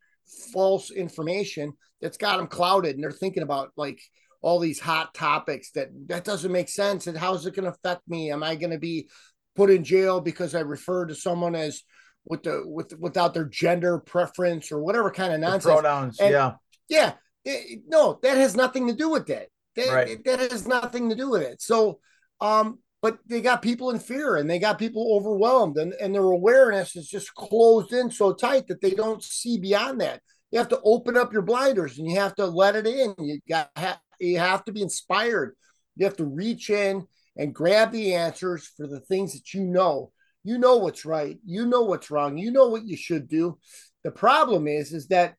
false 0.53 0.91
information 0.91 1.73
that's 2.01 2.17
got 2.17 2.39
them 2.39 2.47
clouded 2.47 2.95
and 2.95 3.03
they're 3.03 3.11
thinking 3.11 3.43
about 3.43 3.71
like 3.77 4.01
all 4.43 4.59
these 4.59 4.81
hot 4.81 5.15
topics 5.15 5.71
that 5.73 5.89
that 6.07 6.25
doesn't 6.25 6.53
make 6.53 6.69
sense 6.69 7.07
and 7.07 7.17
how's 7.17 7.47
it 7.47 7.55
going 7.55 7.65
to 7.65 7.71
affect 7.71 8.03
me? 8.09 8.31
Am 8.31 8.43
i 8.43 8.55
going 8.55 8.71
to 8.71 8.79
be 8.79 9.09
put 9.55 9.71
in 9.71 9.83
jail 9.83 10.21
because 10.21 10.55
i 10.55 10.61
refer 10.61 11.07
to 11.07 11.15
someone 11.15 11.55
as 11.55 11.83
with 12.27 12.43
the 12.43 12.63
with 12.67 12.93
without 12.99 13.33
their 13.33 13.47
gender 13.47 13.99
preference 13.99 14.71
or 14.71 14.81
whatever 14.81 15.11
kind 15.11 15.33
of 15.33 15.41
nonsense? 15.41 15.65
the 15.65 15.73
pronouns 15.73 16.21
and, 16.21 16.31
yeah. 16.31 16.53
yeah 16.89 17.13
it, 17.45 17.81
no 17.87 18.19
that 18.23 18.37
has 18.37 18.55
nothing 18.55 18.89
to 18.89 18.93
do 18.93 19.09
with 19.09 19.27
that 19.27 19.49
that, 19.77 19.93
right. 19.93 20.25
that 20.25 20.41
has 20.41 20.67
nothing 20.67 21.11
to 21.11 21.15
do 21.15 21.31
with 21.31 21.43
it. 21.43 21.63
So 21.63 22.01
um 22.41 22.79
but 23.03 23.19
they 23.27 23.41
got 23.41 23.63
people 23.63 23.91
in 23.91 23.99
fear 23.99 24.37
and 24.37 24.49
they 24.49 24.59
got 24.59 24.79
people 24.79 25.15
overwhelmed 25.17 25.77
and, 25.77 25.93
and 26.01 26.15
their 26.15 26.23
awareness 26.23 26.97
is 26.97 27.09
just 27.09 27.35
closed 27.35 27.93
in 27.93 28.11
so 28.11 28.33
tight 28.33 28.67
that 28.69 28.81
they 28.81 28.91
don't 28.91 29.23
see 29.23 29.59
beyond 29.59 30.01
that. 30.01 30.21
You 30.51 30.59
have 30.59 30.69
to 30.69 30.81
open 30.85 31.17
up 31.17 31.33
your 31.33 31.43
blinders 31.43 31.99
and 31.99 32.09
you 32.09 32.17
have 32.17 32.35
to 32.37 32.47
let 32.47 32.77
it 32.77 32.87
in. 32.87 33.15
You 33.19 33.41
got 33.49 33.71
you 34.21 34.39
have 34.39 34.65
to 34.65 34.73
be 34.73 34.83
inspired. 34.83 35.55
You 35.97 36.07
have 36.07 36.17
to 36.17 36.25
reach 36.25 36.71
in 36.71 37.07
and 37.37 37.55
grab 37.55 37.93
the 37.93 38.15
answers 38.15 38.67
for 38.77 38.87
the 38.87 39.01
things 39.01 39.35
that 39.35 39.53
you 39.53 39.63
know. 39.63 40.13
You 40.45 40.59
know 40.59 40.77
what's 40.77 41.05
right. 41.05 41.39
You 41.45 41.67
know 41.67 41.83
what's 41.83 42.11
wrong. 42.11 42.39
You 42.39 42.51
know 42.51 42.69
what 42.69 42.87
you 42.87 42.97
should 42.97 43.29
do. 43.29 43.59
The 44.05 44.13
problem 44.13 44.69
is 44.69 44.93
is 44.93 45.09
that 45.09 45.35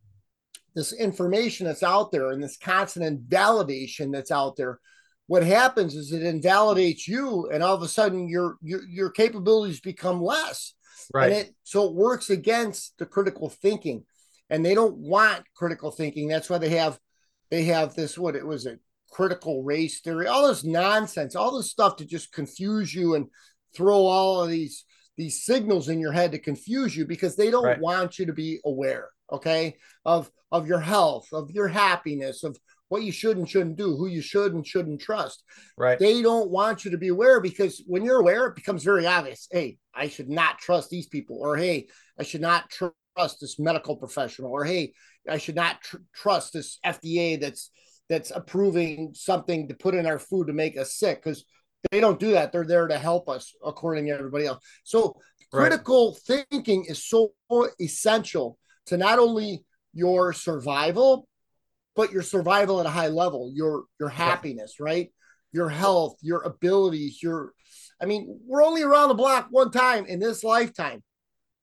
this 0.75 0.93
information 0.93 1.65
that's 1.65 1.81
out 1.81 2.11
there 2.11 2.29
and 2.29 2.43
this 2.43 2.57
constant 2.57 3.27
validation 3.27 4.11
that's 4.11 4.31
out 4.31 4.57
there 4.57 4.79
what 5.27 5.43
happens 5.43 5.95
is 5.95 6.11
it 6.11 6.23
invalidates 6.23 7.07
you 7.07 7.49
and 7.51 7.61
all 7.61 7.75
of 7.75 7.81
a 7.81 7.87
sudden 7.87 8.27
your 8.27 8.57
your, 8.61 8.81
your 8.87 9.09
capabilities 9.09 9.79
become 9.79 10.21
less. 10.21 10.73
Right. 11.13 11.31
and 11.31 11.33
it 11.33 11.55
so 11.63 11.87
it 11.87 11.93
works 11.93 12.29
against 12.29 12.97
the 12.97 13.05
critical 13.05 13.49
thinking 13.49 14.03
and 14.49 14.65
they 14.65 14.73
don't 14.73 14.97
want 14.97 15.43
critical 15.55 15.91
thinking. 15.91 16.27
That's 16.27 16.49
why 16.49 16.57
they 16.57 16.69
have 16.69 16.99
they 17.49 17.65
have 17.65 17.95
this 17.95 18.17
what 18.17 18.35
it 18.35 18.45
was 18.45 18.65
a 18.65 18.79
critical 19.11 19.63
race 19.63 20.01
theory 20.01 20.27
all 20.27 20.47
this 20.47 20.65
nonsense 20.65 21.35
all 21.35 21.55
this 21.55 21.71
stuff 21.71 21.95
to 21.95 22.05
just 22.05 22.33
confuse 22.33 22.93
you 22.93 23.15
and 23.15 23.27
throw 23.73 24.05
all 24.05 24.43
of 24.43 24.49
these 24.49 24.83
these 25.15 25.45
signals 25.45 25.89
in 25.89 25.99
your 25.99 26.11
head 26.11 26.31
to 26.31 26.39
confuse 26.39 26.95
you 26.95 27.05
because 27.05 27.35
they 27.35 27.49
don't 27.49 27.63
right. 27.63 27.79
want 27.79 28.19
you 28.19 28.25
to 28.25 28.33
be 28.33 28.59
aware 28.65 29.09
okay 29.31 29.75
of 30.03 30.29
of 30.51 30.67
your 30.67 30.79
health 30.79 31.27
of 31.31 31.49
your 31.51 31.69
happiness 31.69 32.43
of 32.43 32.57
what 32.89 33.03
you 33.03 33.11
should 33.11 33.37
and 33.37 33.49
shouldn't 33.49 33.77
do, 33.77 33.95
who 33.95 34.07
you 34.07 34.21
should 34.21 34.53
and 34.53 34.65
shouldn't 34.65 35.01
trust. 35.01 35.43
Right. 35.77 35.99
They 35.99 36.21
don't 36.21 36.49
want 36.49 36.85
you 36.85 36.91
to 36.91 36.97
be 36.97 37.09
aware 37.09 37.41
because 37.41 37.83
when 37.85 38.03
you're 38.03 38.19
aware, 38.19 38.47
it 38.47 38.55
becomes 38.55 38.83
very 38.83 39.05
obvious. 39.05 39.47
Hey, 39.51 39.77
I 39.93 40.09
should 40.09 40.29
not 40.29 40.59
trust 40.59 40.89
these 40.89 41.07
people, 41.07 41.37
or 41.39 41.57
hey, 41.57 41.87
I 42.19 42.23
should 42.23 42.41
not 42.41 42.69
tr- 42.69 42.87
trust 43.17 43.41
this 43.41 43.59
medical 43.59 43.95
professional, 43.95 44.51
or 44.51 44.63
hey, 44.63 44.93
I 45.27 45.37
should 45.37 45.55
not 45.55 45.81
tr- 45.81 45.97
trust 46.13 46.53
this 46.53 46.79
FDA 46.85 47.39
that's 47.39 47.71
that's 48.09 48.31
approving 48.31 49.11
something 49.13 49.67
to 49.67 49.73
put 49.75 49.93
in 49.93 50.05
our 50.05 50.19
food 50.19 50.47
to 50.47 50.53
make 50.53 50.77
us 50.77 50.95
sick 50.95 51.21
because 51.21 51.43
they 51.91 51.99
don't 51.99 52.19
do 52.19 52.31
that. 52.31 52.51
They're 52.51 52.65
there 52.65 52.87
to 52.87 52.97
help 52.97 53.27
us, 53.27 53.53
according 53.63 54.05
to 54.05 54.11
everybody 54.13 54.45
else. 54.45 54.63
So 54.83 55.17
critical 55.51 56.17
right. 56.29 56.45
thinking 56.49 56.85
is 56.85 57.03
so 57.03 57.33
essential 57.79 58.57
to 58.87 58.97
not 58.97 59.19
only 59.19 59.65
your 59.93 60.33
survival 60.33 61.26
but 61.97 62.13
your 62.13 62.21
survival 62.21 62.79
at 62.79 62.85
a 62.85 62.89
high 62.89 63.09
level, 63.09 63.51
your 63.53 63.83
your 63.99 64.09
happiness, 64.09 64.79
right? 64.79 65.11
your 65.51 65.69
health, 65.69 66.17
your 66.21 66.41
abilities, 66.43 67.21
your 67.21 67.53
I 67.99 68.05
mean, 68.05 68.39
we're 68.45 68.63
only 68.63 68.83
around 68.83 69.09
the 69.09 69.15
block 69.15 69.47
one 69.49 69.71
time 69.71 70.05
in 70.05 70.19
this 70.19 70.43
lifetime. 70.43 71.03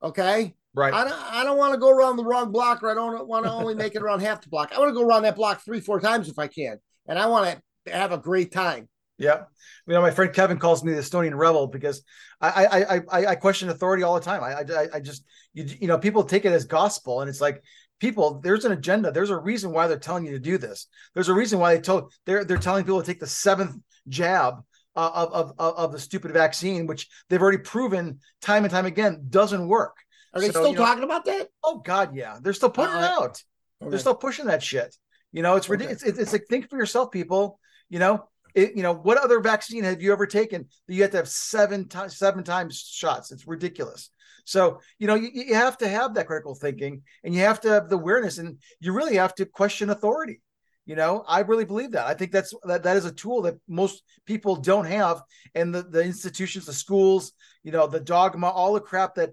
Okay. 0.03 0.55
Right. 0.75 0.93
I 0.93 1.05
don't, 1.05 1.33
I 1.33 1.45
don't 1.45 1.57
want 1.57 1.75
to 1.75 1.79
go 1.79 1.91
around 1.91 2.17
the 2.17 2.25
wrong 2.25 2.51
block 2.51 2.83
or 2.83 2.91
I 2.91 2.95
don't 2.95 3.29
want 3.29 3.47
to 3.47 3.53
only 3.53 3.75
make 3.83 3.95
it 3.95 4.03
around 4.03 4.21
half 4.21 4.43
the 4.43 4.49
block. 4.49 4.73
I 4.75 4.81
want 4.81 4.91
to 4.91 4.95
go 4.95 5.07
around 5.07 5.23
that 5.23 5.37
block 5.37 5.65
three, 5.65 5.81
four 5.81 6.01
times 6.01 6.29
if 6.29 6.39
I 6.39 6.49
can. 6.49 6.79
And 7.07 7.19
I 7.19 7.27
want 7.27 7.57
to 7.87 7.93
have 7.93 8.11
a 8.11 8.19
great 8.19 8.51
time. 8.51 8.89
Yeah. 9.17 9.45
You 9.87 9.95
know, 9.95 10.03
my 10.03 10.11
friend 10.11 10.33
Kevin 10.33 10.59
calls 10.59 10.83
me 10.83 10.93
the 10.93 11.01
Estonian 11.01 11.39
rebel 11.39 11.69
because 11.69 12.03
I 12.41 12.67
I 12.67 12.97
I, 12.97 13.27
I 13.27 13.35
question 13.37 13.69
authority 13.69 14.03
all 14.03 14.17
the 14.17 14.21
time. 14.21 14.43
I 14.43 14.55
I, 14.55 14.89
I 14.95 15.01
just 15.01 15.25
you, 15.53 15.65
you 15.81 15.87
know 15.87 15.99
people 15.99 16.25
take 16.25 16.45
it 16.45 16.53
as 16.53 16.65
gospel 16.65 17.21
and 17.21 17.31
it's 17.31 17.41
like 17.41 17.63
people 18.01 18.41
there's 18.41 18.65
an 18.65 18.73
agenda. 18.73 19.11
There's 19.11 19.31
a 19.31 19.37
reason 19.37 19.73
why 19.73 19.87
they're 19.87 19.99
telling 19.99 20.25
you 20.25 20.33
to 20.33 20.39
do 20.39 20.59
this. 20.59 20.87
There's 21.15 21.29
a 21.29 21.35
reason 21.35 21.59
why 21.59 21.75
they 21.75 21.81
told 21.81 22.13
they're 22.27 22.45
they're 22.45 22.59
telling 22.59 22.85
people 22.85 23.01
to 23.01 23.07
take 23.07 23.21
the 23.21 23.27
seventh 23.27 23.77
jab 24.09 24.63
uh, 24.97 25.11
of, 25.15 25.55
of 25.59 25.77
of 25.77 25.93
the 25.93 25.99
stupid 25.99 26.33
vaccine 26.33 26.87
which 26.87 27.09
they've 27.29 27.43
already 27.43 27.59
proven 27.59 28.21
time 28.41 28.65
and 28.65 28.71
time 28.71 28.87
again 28.87 29.27
doesn't 29.29 29.67
work. 29.67 29.97
Are 30.33 30.41
they 30.41 30.47
so, 30.47 30.61
still 30.61 30.69
you 30.69 30.75
know, 30.75 30.85
talking 30.85 31.05
about 31.05 31.25
that? 31.27 31.49
Oh 31.63 31.79
god 31.79 32.15
yeah. 32.15 32.39
They're 32.41 32.53
still 32.53 32.71
putting 32.71 32.95
uh, 32.95 32.99
it 32.99 33.05
out. 33.05 33.43
Okay. 33.83 33.91
they're 33.91 33.99
still 33.99 34.15
pushing 34.15 34.47
that 34.47 34.63
shit. 34.63 34.95
You 35.33 35.43
know 35.43 35.57
it's 35.57 35.69
ridiculous 35.69 36.03
okay. 36.03 36.11
it's, 36.11 36.19
it's 36.19 36.33
like 36.33 36.47
think 36.49 36.69
for 36.69 36.79
yourself 36.79 37.11
people. 37.11 37.59
You 37.89 37.99
know 37.99 38.29
it, 38.55 38.77
you 38.77 38.83
know 38.83 38.95
what 38.95 39.19
other 39.19 39.41
vaccine 39.41 39.85
have 39.85 40.01
you 40.03 40.13
ever 40.13 40.27
taken 40.27 40.67
that 40.87 40.95
you 40.95 41.03
have 41.03 41.11
to 41.11 41.17
have 41.17 41.29
seven 41.29 41.89
times 41.89 42.17
seven 42.17 42.45
times 42.45 42.79
shots 42.79 43.33
it's 43.33 43.47
ridiculous 43.47 44.11
so, 44.45 44.81
you 44.99 45.07
know, 45.07 45.15
you, 45.15 45.31
you 45.33 45.55
have 45.55 45.79
to 45.79 45.89
have 45.89 46.15
that 46.15 46.27
critical 46.27 46.55
thinking 46.55 47.03
and 47.25 47.35
you 47.35 47.41
have 47.41 47.61
to 47.63 47.71
have 47.71 47.89
the 47.89 47.97
awareness 47.97 48.39
and 48.39 48.59
you 48.79 48.93
really 48.93 49.17
have 49.17 49.35
to 49.37 49.47
question 49.47 49.91
authority. 49.91 50.41
You 50.87 50.97
know, 50.97 51.25
I 51.27 51.41
really 51.41 51.65
believe 51.65 51.93
that. 51.93 52.07
I 52.07 52.13
think 52.13 52.31
that's 52.31 52.53
that 52.65 52.83
that 52.83 52.99
is 52.99 53.07
a 53.07 53.13
tool 53.13 53.41
that 53.43 53.59
most 53.67 54.03
people 54.27 54.57
don't 54.57 54.85
have. 54.85 55.23
And 55.55 55.75
the, 55.75 55.83
the 55.83 56.05
institutions, 56.05 56.67
the 56.67 56.75
schools, 56.75 57.33
you 57.63 57.73
know, 57.73 57.87
the 57.87 58.01
dogma, 58.01 58.49
all 58.49 58.75
the 58.75 58.81
crap 58.81 59.15
that 59.15 59.31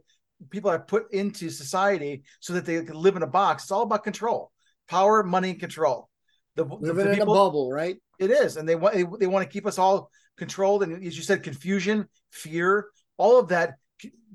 people 0.49 0.71
have 0.71 0.87
put 0.87 1.11
into 1.11 1.49
society 1.49 2.23
so 2.39 2.53
that 2.53 2.65
they 2.65 2.81
can 2.85 2.95
live 2.95 3.17
in 3.17 3.23
a 3.23 3.27
box. 3.27 3.63
It's 3.63 3.71
all 3.71 3.81
about 3.81 4.05
control, 4.05 4.49
power, 4.87 5.23
money, 5.23 5.49
and 5.49 5.59
control. 5.59 6.07
The, 6.55 6.63
Living 6.63 7.05
the 7.05 7.11
people, 7.11 7.13
in 7.13 7.21
a 7.21 7.25
bubble, 7.25 7.71
right? 7.71 7.97
It 8.19 8.29
is, 8.29 8.57
and 8.57 8.67
they 8.67 8.75
want 8.75 8.93
they, 8.93 9.05
they 9.19 9.27
want 9.27 9.45
to 9.45 9.51
keep 9.51 9.65
us 9.65 9.77
all 9.79 10.09
controlled. 10.37 10.83
And 10.83 11.05
as 11.05 11.15
you 11.15 11.23
said, 11.23 11.43
confusion, 11.43 12.07
fear, 12.31 12.87
all 13.17 13.39
of 13.39 13.49
that 13.49 13.75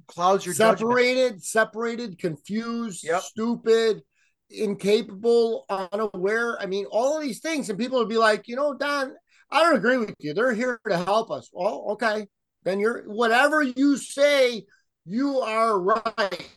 clouds 0.07 0.47
your 0.47 0.55
separated, 0.55 1.23
judgment. 1.23 1.45
separated, 1.45 2.19
confused, 2.19 3.05
yep. 3.05 3.21
stupid, 3.21 4.03
incapable, 4.51 5.67
unaware. 5.69 6.61
I 6.61 6.67
mean, 6.67 6.87
all 6.91 7.17
of 7.17 7.23
these 7.23 7.41
things, 7.41 7.69
and 7.69 7.79
people 7.79 7.99
would 7.99 8.09
be 8.09 8.19
like, 8.19 8.49
you 8.49 8.57
know, 8.57 8.75
Don, 8.75 9.13
I 9.51 9.63
don't 9.63 9.77
agree 9.77 9.99
with 9.99 10.15
you. 10.19 10.35
They're 10.35 10.55
here 10.55 10.81
to 10.89 10.97
help 10.97 11.31
us. 11.31 11.51
Well, 11.53 11.87
okay, 11.93 12.27
then 12.65 12.81
you're 12.81 13.03
whatever 13.05 13.63
you 13.63 13.97
say, 13.97 14.65
you 15.05 15.41
are 15.41 15.79
right. 15.79 16.51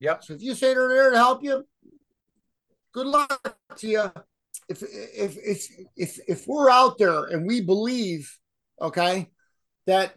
Yep. 0.00 0.24
So 0.24 0.34
if 0.34 0.42
you 0.42 0.54
say 0.54 0.74
they're 0.74 0.88
there 0.88 1.10
to 1.10 1.16
help 1.16 1.42
you, 1.42 1.64
good 2.92 3.06
luck 3.06 3.56
to 3.76 3.88
you. 3.88 4.12
If 4.68 4.82
if 4.82 5.36
if 5.36 5.68
if 5.96 6.18
if 6.28 6.46
we're 6.46 6.70
out 6.70 6.98
there 6.98 7.24
and 7.24 7.46
we 7.46 7.60
believe, 7.60 8.30
okay, 8.80 9.28
that 9.86 10.14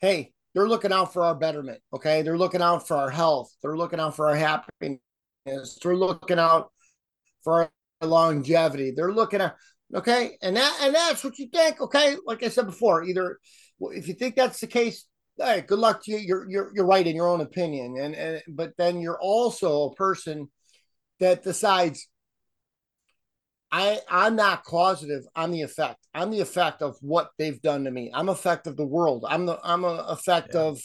hey, 0.00 0.32
they're 0.54 0.68
looking 0.68 0.92
out 0.92 1.12
for 1.12 1.22
our 1.22 1.34
betterment. 1.34 1.80
Okay. 1.92 2.22
They're 2.22 2.38
looking 2.38 2.62
out 2.62 2.88
for 2.88 2.96
our 2.96 3.10
health. 3.10 3.54
They're 3.62 3.76
looking 3.76 4.00
out 4.00 4.16
for 4.16 4.28
our 4.28 4.36
happiness. 4.36 4.98
They're 5.46 5.96
looking 5.96 6.38
out 6.38 6.70
for 7.44 7.70
our 8.00 8.08
longevity. 8.08 8.92
They're 8.94 9.12
looking 9.12 9.40
at, 9.40 9.56
okay. 9.94 10.36
And 10.42 10.56
that, 10.56 10.78
and 10.82 10.94
that's 10.94 11.22
what 11.22 11.38
you 11.38 11.48
think. 11.52 11.80
Okay. 11.80 12.16
Like 12.26 12.42
I 12.42 12.48
said 12.48 12.66
before, 12.66 13.04
either 13.04 13.38
if 13.80 14.08
you 14.08 14.14
think 14.14 14.36
that's 14.36 14.60
the 14.60 14.66
case, 14.66 15.06
hey, 15.38 15.62
good 15.62 15.78
luck 15.78 16.02
to 16.04 16.12
you. 16.12 16.18
You're, 16.18 16.50
you're, 16.50 16.72
you're 16.74 16.86
right 16.86 17.06
in 17.06 17.16
your 17.16 17.28
own 17.28 17.40
opinion. 17.40 17.96
And, 17.98 18.14
and, 18.14 18.42
but 18.48 18.72
then 18.76 19.00
you're 19.00 19.20
also 19.20 19.84
a 19.84 19.94
person 19.94 20.48
that 21.20 21.42
decides 21.42 22.08
I 23.72 24.00
I'm 24.08 24.36
not 24.36 24.64
causative. 24.64 25.24
I'm 25.34 25.52
the 25.52 25.62
effect. 25.62 26.06
I'm 26.14 26.30
the 26.30 26.40
effect 26.40 26.82
of 26.82 26.96
what 27.00 27.30
they've 27.38 27.60
done 27.62 27.84
to 27.84 27.90
me. 27.90 28.10
I'm 28.12 28.28
effect 28.28 28.66
of 28.66 28.76
the 28.76 28.86
world. 28.86 29.24
I'm 29.28 29.46
the 29.46 29.58
I'm 29.62 29.84
a 29.84 30.06
effect 30.08 30.50
yeah. 30.54 30.62
of 30.62 30.80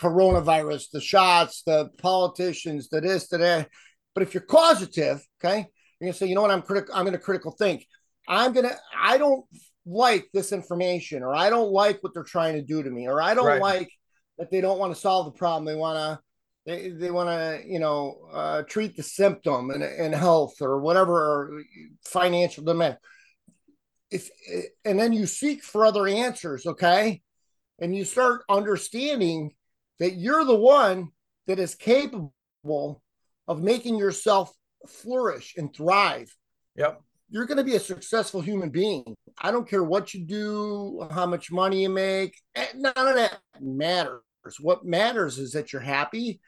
coronavirus, 0.00 0.90
the 0.92 1.00
shots, 1.00 1.62
the 1.66 1.90
politicians, 1.98 2.88
the 2.88 3.00
this, 3.00 3.28
the 3.28 3.38
that. 3.38 3.68
But 4.14 4.22
if 4.22 4.34
you're 4.34 4.42
causative, 4.42 5.20
okay, 5.42 5.66
you're 6.00 6.08
gonna 6.08 6.12
say, 6.12 6.26
you 6.26 6.34
know 6.34 6.42
what, 6.42 6.50
I'm 6.50 6.62
critical. 6.62 6.94
I'm 6.94 7.04
gonna 7.04 7.18
critical 7.18 7.52
think. 7.52 7.86
I'm 8.28 8.52
gonna. 8.52 8.76
I 8.96 9.18
don't 9.18 9.44
like 9.86 10.28
this 10.32 10.52
information, 10.52 11.22
or 11.22 11.34
I 11.34 11.50
don't 11.50 11.72
like 11.72 12.02
what 12.02 12.14
they're 12.14 12.22
trying 12.22 12.54
to 12.54 12.62
do 12.62 12.82
to 12.82 12.90
me, 12.90 13.08
or 13.08 13.20
I 13.20 13.34
don't 13.34 13.46
right. 13.46 13.60
like 13.60 13.90
that 14.38 14.50
they 14.50 14.60
don't 14.60 14.78
want 14.78 14.94
to 14.94 15.00
solve 15.00 15.26
the 15.26 15.38
problem. 15.38 15.64
They 15.64 15.74
want 15.74 15.96
to 15.96 16.20
they, 16.68 16.90
they 16.90 17.10
want 17.10 17.30
to 17.30 17.62
you 17.66 17.78
know 17.78 18.28
uh, 18.32 18.62
treat 18.62 18.96
the 18.96 19.02
symptom 19.02 19.70
and, 19.70 19.82
and 19.82 20.14
health 20.14 20.60
or 20.60 20.80
whatever 20.80 21.14
or 21.14 21.62
financial 22.04 22.62
demand. 22.62 22.98
If 24.10 24.30
and 24.84 24.98
then 24.98 25.12
you 25.12 25.26
seek 25.26 25.62
for 25.62 25.86
other 25.86 26.06
answers 26.06 26.66
okay? 26.66 27.22
And 27.80 27.96
you 27.96 28.04
start 28.04 28.42
understanding 28.48 29.52
that 29.98 30.14
you're 30.14 30.44
the 30.44 30.58
one 30.58 31.08
that 31.46 31.58
is 31.58 31.74
capable 31.74 32.32
of 33.46 33.62
making 33.62 33.96
yourself 33.96 34.52
flourish 34.86 35.54
and 35.56 35.74
thrive. 35.74 36.34
Yep. 36.76 37.00
You're 37.30 37.46
going 37.46 37.58
to 37.58 37.64
be 37.64 37.76
a 37.76 37.80
successful 37.80 38.40
human 38.40 38.70
being. 38.70 39.14
I 39.40 39.50
don't 39.50 39.68
care 39.68 39.84
what 39.84 40.12
you 40.12 40.24
do 40.24 41.06
how 41.10 41.26
much 41.26 41.52
money 41.52 41.82
you 41.82 41.88
make 41.88 42.34
eh, 42.54 42.66
none 42.74 42.92
of 42.96 43.14
that 43.14 43.38
matters. 43.60 44.20
What 44.60 44.84
matters 44.84 45.38
is 45.38 45.52
that 45.52 45.72
you're 45.72 45.82
happy 45.82 46.40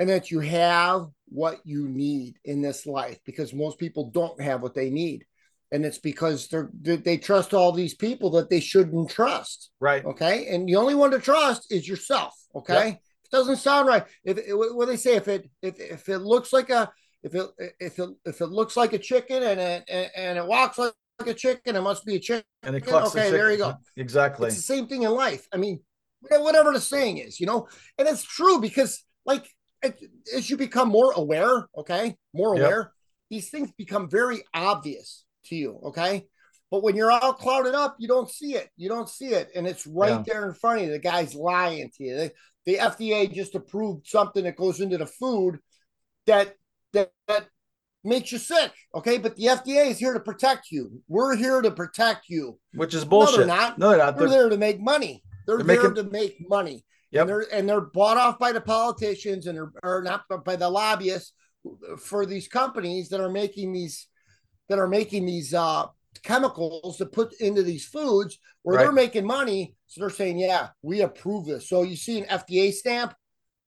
and 0.00 0.08
that 0.08 0.30
you 0.30 0.40
have 0.40 1.08
what 1.28 1.60
you 1.62 1.86
need 1.86 2.38
in 2.46 2.62
this 2.62 2.86
life 2.86 3.18
because 3.26 3.52
most 3.52 3.78
people 3.78 4.10
don't 4.10 4.40
have 4.40 4.62
what 4.62 4.74
they 4.74 4.88
need. 4.88 5.26
And 5.70 5.84
it's 5.84 5.98
because 5.98 6.48
they're 6.48 6.70
they 6.72 7.18
trust 7.18 7.52
all 7.52 7.70
these 7.70 7.94
people 7.94 8.30
that 8.30 8.48
they 8.48 8.60
shouldn't 8.60 9.10
trust. 9.10 9.70
Right. 9.78 10.04
Okay? 10.04 10.48
And 10.48 10.66
the 10.66 10.76
only 10.76 10.94
one 10.94 11.10
to 11.10 11.20
trust 11.20 11.70
is 11.70 11.86
yourself. 11.86 12.34
Okay? 12.56 12.86
Yep. 12.86 12.94
it 13.24 13.30
doesn't 13.30 13.56
sound 13.58 13.86
right 13.86 14.04
if 14.24 14.38
it, 14.38 14.54
what 14.56 14.86
they 14.86 14.96
say 14.96 15.16
if 15.16 15.28
it 15.28 15.48
if, 15.62 15.78
if 15.78 16.08
it 16.08 16.20
looks 16.20 16.52
like 16.52 16.70
a 16.70 16.90
if 17.22 17.34
it 17.34 17.46
if 17.78 17.98
it 17.98 18.08
if 18.24 18.40
it 18.40 18.46
looks 18.46 18.78
like 18.78 18.94
a 18.94 18.98
chicken 18.98 19.42
and 19.42 19.60
it 19.60 20.10
and 20.16 20.38
it 20.38 20.46
walks 20.46 20.78
like 20.78 20.94
a 21.26 21.34
chicken 21.34 21.76
it 21.76 21.82
must 21.82 22.06
be 22.06 22.16
a 22.16 22.20
chicken. 22.20 22.44
And 22.62 22.74
it 22.74 22.88
okay 22.88 23.30
there 23.30 23.52
you 23.52 23.58
go. 23.58 23.74
Exactly. 23.98 24.48
It's 24.48 24.56
the 24.56 24.62
same 24.62 24.88
thing 24.88 25.02
in 25.02 25.10
life. 25.10 25.46
I 25.52 25.58
mean 25.58 25.80
whatever 26.22 26.72
the 26.72 26.80
saying 26.80 27.18
is 27.18 27.38
you 27.38 27.46
know? 27.46 27.68
And 27.98 28.08
it's 28.08 28.24
true 28.24 28.60
because 28.60 29.04
like 29.26 29.46
as 29.82 30.50
you 30.50 30.56
become 30.56 30.88
more 30.88 31.12
aware, 31.12 31.66
okay, 31.76 32.16
more 32.34 32.54
aware, 32.54 32.78
yep. 32.78 32.90
these 33.30 33.50
things 33.50 33.70
become 33.76 34.08
very 34.08 34.42
obvious 34.54 35.24
to 35.46 35.56
you, 35.56 35.80
okay. 35.84 36.26
But 36.70 36.82
when 36.82 36.94
you're 36.94 37.10
all 37.10 37.32
clouded 37.32 37.74
up, 37.74 37.96
you 37.98 38.06
don't 38.06 38.30
see 38.30 38.54
it. 38.54 38.68
You 38.76 38.88
don't 38.88 39.08
see 39.08 39.28
it, 39.28 39.50
and 39.56 39.66
it's 39.66 39.86
right 39.86 40.10
yeah. 40.10 40.22
there 40.24 40.48
in 40.48 40.54
front 40.54 40.80
of 40.80 40.86
you. 40.86 40.92
The 40.92 41.00
guy's 41.00 41.34
lying 41.34 41.90
to 41.96 42.04
you. 42.04 42.14
The, 42.16 42.32
the 42.66 42.76
FDA 42.76 43.32
just 43.32 43.56
approved 43.56 44.06
something 44.06 44.44
that 44.44 44.56
goes 44.56 44.80
into 44.80 44.96
the 44.96 45.06
food 45.06 45.58
that 46.26 46.54
that, 46.92 47.10
that 47.26 47.46
makes 48.04 48.30
you 48.30 48.38
sick. 48.38 48.72
Okay, 48.94 49.18
but 49.18 49.36
the 49.36 49.46
FDA 49.46 49.88
is 49.88 49.98
here 49.98 50.14
to 50.14 50.20
protect 50.20 50.70
you. 50.70 51.02
We're 51.08 51.36
here 51.36 51.60
to 51.60 51.70
protect 51.70 52.28
you. 52.28 52.58
Which 52.74 52.94
is 52.94 53.04
bullshit. 53.04 53.32
No, 53.32 53.38
they're 53.38 53.46
not. 53.46 53.78
No, 53.78 53.88
they're 53.88 53.98
not. 53.98 54.18
They're, 54.18 54.28
they're 54.28 54.38
there 54.42 54.48
to 54.50 54.56
make 54.56 54.80
money. 54.80 55.24
They're, 55.46 55.58
they're 55.58 55.76
there 55.76 55.90
making... 55.90 56.04
to 56.04 56.10
make 56.10 56.48
money. 56.48 56.84
Yep. 57.12 57.22
And 57.22 57.28
they're 57.28 57.46
and 57.52 57.68
they're 57.68 57.80
bought 57.80 58.16
off 58.16 58.38
by 58.38 58.52
the 58.52 58.60
politicians 58.60 59.46
and 59.46 59.56
they're 59.56 59.72
or 59.82 60.02
not 60.02 60.22
by 60.44 60.56
the 60.56 60.68
lobbyists 60.68 61.32
for 61.98 62.24
these 62.24 62.48
companies 62.48 63.08
that 63.08 63.20
are 63.20 63.30
making 63.30 63.72
these 63.72 64.08
that 64.68 64.78
are 64.78 64.88
making 64.88 65.26
these 65.26 65.52
uh 65.52 65.86
chemicals 66.22 66.98
to 66.98 67.06
put 67.06 67.32
into 67.40 67.62
these 67.62 67.86
foods 67.86 68.38
where 68.62 68.76
right. 68.76 68.84
they're 68.84 68.92
making 68.92 69.26
money. 69.26 69.74
So 69.86 70.00
they're 70.00 70.10
saying, 70.10 70.38
yeah, 70.38 70.68
we 70.82 71.00
approve 71.00 71.46
this. 71.46 71.68
So 71.68 71.82
you 71.82 71.96
see 71.96 72.20
an 72.20 72.26
FDA 72.26 72.72
stamp, 72.72 73.14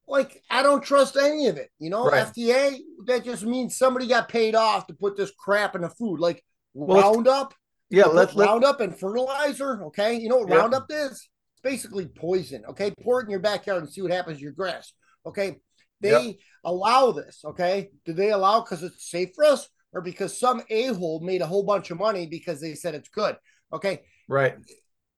like 0.08 0.42
I 0.50 0.64
don't 0.64 0.84
trust 0.84 1.18
any 1.18 1.48
of 1.48 1.58
it. 1.58 1.70
You 1.80 1.90
know, 1.90 2.06
right. 2.06 2.26
FDA, 2.26 2.78
that 3.06 3.26
just 3.26 3.44
means 3.44 3.78
somebody 3.78 4.08
got 4.08 4.30
paid 4.30 4.56
off 4.56 4.88
to 4.88 4.94
put 4.94 5.18
this 5.18 5.32
crap 5.38 5.76
in 5.76 5.82
the 5.82 5.90
food. 5.90 6.20
Like 6.20 6.44
well, 6.74 7.14
Roundup. 7.14 7.54
Yeah, 7.90 8.06
let, 8.06 8.36
let 8.36 8.48
Roundup 8.48 8.80
and 8.82 8.98
fertilizer. 8.98 9.84
Okay. 9.86 10.16
You 10.16 10.30
know 10.30 10.38
what 10.38 10.50
yep. 10.50 10.60
Roundup 10.60 10.86
is? 10.90 11.30
Basically 11.64 12.06
poison. 12.06 12.64
Okay, 12.70 12.92
pour 13.04 13.22
it 13.22 13.26
in 13.26 13.32
your 13.32 13.40
backyard 13.40 13.84
and 13.84 13.92
see 13.92 14.02
what 14.02 14.12
happens 14.12 14.38
to 14.38 14.44
your 14.44 14.52
grass. 14.52 14.94
Okay, 15.26 15.58
they 16.02 16.28
yep. 16.28 16.36
allow 16.64 17.12
this. 17.12 17.42
Okay, 17.46 17.90
do 18.06 18.14
they 18.14 18.32
allow 18.32 18.62
because 18.62 18.84
it's 18.84 19.10
safe 19.10 19.30
for 19.36 19.46
us, 19.46 19.68
or 19.94 20.02
because 20.02 20.38
some 20.38 20.62
a 20.70 20.88
hole 20.88 21.22
made 21.22 21.42
a 21.42 21.48
whole 21.48 21.64
bunch 21.64 21.92
of 21.92 21.98
money 21.98 22.28
because 22.28 22.62
they 22.62 22.76
said 22.76 22.96
it's 22.96 23.10
good? 23.10 23.36
Okay, 23.72 24.02
right. 24.28 24.56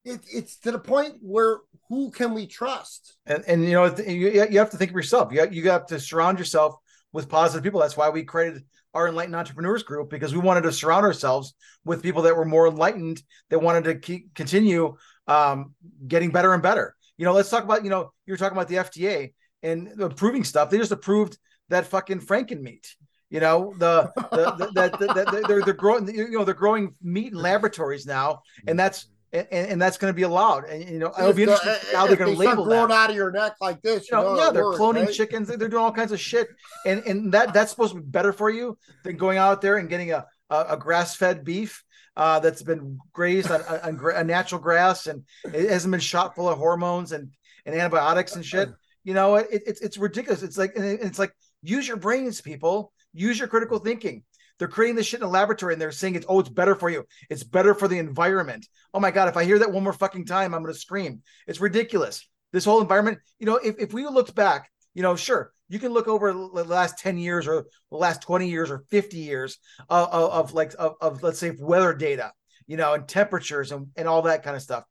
It, 0.05 0.21
it's 0.31 0.57
to 0.59 0.71
the 0.71 0.79
point 0.79 1.15
where 1.21 1.59
who 1.89 2.11
can 2.11 2.33
we 2.33 2.47
trust? 2.47 3.17
And 3.25 3.43
and 3.47 3.63
you 3.65 3.73
know 3.73 3.95
you, 3.97 4.47
you 4.49 4.59
have 4.59 4.71
to 4.71 4.77
think 4.77 4.91
of 4.91 4.95
yourself. 4.95 5.33
You 5.33 5.47
you 5.49 5.69
have 5.69 5.87
to 5.87 5.99
surround 5.99 6.39
yourself 6.39 6.75
with 7.11 7.29
positive 7.29 7.63
people. 7.63 7.79
That's 7.79 7.97
why 7.97 8.09
we 8.09 8.23
created 8.23 8.63
our 8.93 9.09
enlightened 9.09 9.35
entrepreneurs 9.35 9.83
group 9.83 10.09
because 10.09 10.33
we 10.33 10.39
wanted 10.39 10.61
to 10.61 10.71
surround 10.71 11.05
ourselves 11.05 11.53
with 11.83 12.01
people 12.01 12.21
that 12.23 12.35
were 12.35 12.45
more 12.45 12.67
enlightened 12.67 13.21
that 13.49 13.59
wanted 13.59 13.83
to 13.83 13.95
keep 13.95 14.33
continue 14.33 14.95
um, 15.27 15.73
getting 16.07 16.31
better 16.31 16.53
and 16.53 16.63
better. 16.63 16.95
You 17.17 17.25
know, 17.25 17.33
let's 17.33 17.49
talk 17.49 17.63
about 17.63 17.83
you 17.83 17.89
know 17.89 18.11
you're 18.25 18.37
talking 18.37 18.57
about 18.57 18.67
the 18.67 18.75
FDA 18.75 19.33
and 19.63 19.99
approving 20.01 20.43
stuff. 20.43 20.69
They 20.69 20.77
just 20.77 20.91
approved 20.91 21.37
that 21.69 21.87
fucking 21.87 22.21
Franken 22.21 22.61
meat. 22.61 22.95
You 23.29 23.39
know 23.39 23.73
the 23.77 24.11
the, 24.15 24.71
that 24.75 24.99
the, 24.99 25.07
the, 25.07 25.45
they're 25.47 25.63
they're 25.63 25.73
growing 25.73 26.07
you 26.13 26.31
know 26.31 26.43
they're 26.43 26.53
growing 26.53 26.93
meat 27.01 27.33
in 27.33 27.39
laboratories 27.39 28.05
now, 28.05 28.41
and 28.67 28.77
that's 28.77 29.07
and, 29.35 29.47
and 29.51 29.81
that's 29.81 29.97
going 29.97 30.11
to 30.11 30.15
be 30.15 30.23
allowed. 30.23 30.65
And 30.65 30.89
you 30.89 30.99
know, 30.99 31.11
it'll 31.17 31.33
be 31.33 31.43
interesting 31.43 31.73
how 31.93 32.07
they're 32.07 32.15
going 32.15 32.33
to 32.33 32.39
label 32.39 32.65
growing 32.65 32.89
that. 32.89 32.95
out 32.95 33.09
of 33.09 33.15
your 33.15 33.31
neck 33.31 33.53
like 33.61 33.81
this. 33.81 34.09
You 34.09 34.17
know, 34.17 34.37
yeah, 34.37 34.51
they're 34.51 34.65
works, 34.65 34.79
cloning 34.79 35.05
right? 35.05 35.13
chickens. 35.13 35.47
They're 35.47 35.67
doing 35.67 35.83
all 35.83 35.91
kinds 35.91 36.11
of 36.11 36.19
shit, 36.19 36.47
and 36.85 37.03
and 37.05 37.33
that 37.33 37.53
that's 37.53 37.71
supposed 37.71 37.95
to 37.95 38.01
be 38.01 38.07
better 38.07 38.33
for 38.33 38.49
you 38.49 38.77
than 39.03 39.17
going 39.17 39.37
out 39.37 39.61
there 39.61 39.77
and 39.77 39.89
getting 39.89 40.11
a 40.11 40.25
a, 40.49 40.65
a 40.69 40.77
grass 40.77 41.15
fed 41.15 41.43
beef. 41.43 41.83
Uh, 42.17 42.39
that's 42.39 42.61
been 42.61 42.97
grazed 43.11 43.51
on, 43.51 43.61
on, 43.63 43.99
on, 44.15 44.27
natural 44.27 44.61
grass 44.61 45.07
and 45.07 45.23
it 45.53 45.69
hasn't 45.69 45.91
been 45.91 45.99
shot 45.99 46.33
full 46.33 46.47
of 46.47 46.57
hormones 46.57 47.11
and, 47.11 47.29
and 47.65 47.75
antibiotics 47.75 48.35
and 48.37 48.45
shit. 48.45 48.69
You 49.03 49.13
know, 49.13 49.35
it, 49.35 49.47
it's 49.51 49.81
it's 49.81 49.97
ridiculous. 49.97 50.41
It's 50.41 50.57
like 50.57 50.71
it's 50.75 51.19
like 51.19 51.33
use 51.61 51.87
your 51.87 51.97
brains, 51.97 52.39
people. 52.39 52.93
Use 53.13 53.37
your 53.37 53.49
critical 53.49 53.79
thinking. 53.79 54.23
They're 54.57 54.67
creating 54.67 54.95
this 54.95 55.07
shit 55.07 55.19
in 55.19 55.25
a 55.25 55.29
laboratory 55.29 55.73
and 55.73 55.81
they're 55.81 55.91
saying 55.91 56.15
it's 56.15 56.25
oh, 56.29 56.39
it's 56.39 56.49
better 56.49 56.75
for 56.75 56.89
you. 56.89 57.05
It's 57.29 57.43
better 57.43 57.73
for 57.73 57.87
the 57.87 57.99
environment. 57.99 58.65
Oh 58.93 58.99
my 58.99 59.11
God, 59.11 59.27
if 59.27 59.37
I 59.37 59.43
hear 59.43 59.59
that 59.59 59.71
one 59.71 59.83
more 59.83 59.93
fucking 59.93 60.25
time, 60.25 60.53
I'm 60.53 60.63
gonna 60.63 60.73
scream. 60.73 61.21
It's 61.47 61.59
ridiculous. 61.59 62.27
This 62.53 62.65
whole 62.65 62.81
environment, 62.81 63.19
you 63.39 63.45
know, 63.45 63.57
if, 63.57 63.75
if 63.79 63.93
we 63.93 64.05
looked 64.05 64.33
back, 64.33 64.69
you 64.93 65.01
know, 65.01 65.15
sure, 65.17 65.51
you 65.69 65.79
can 65.79 65.93
look 65.93 66.07
over 66.07 66.31
the 66.31 66.63
last 66.63 66.99
10 66.99 67.17
years 67.17 67.47
or 67.47 67.65
the 67.91 67.97
last 67.97 68.21
20 68.21 68.47
years 68.47 68.69
or 68.69 68.83
50 68.89 69.17
years 69.17 69.57
of, 69.89 70.09
of, 70.09 70.31
of 70.31 70.53
like 70.53 70.73
of, 70.77 70.95
of 71.01 71.23
let's 71.23 71.39
say 71.39 71.51
weather 71.57 71.93
data, 71.93 72.31
you 72.67 72.77
know, 72.77 72.93
and 72.93 73.07
temperatures 73.07 73.71
and, 73.71 73.87
and 73.95 74.07
all 74.07 74.23
that 74.23 74.43
kind 74.43 74.55
of 74.55 74.61
stuff. 74.61 74.83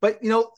But 0.00 0.22
you 0.22 0.30
know, 0.30 0.50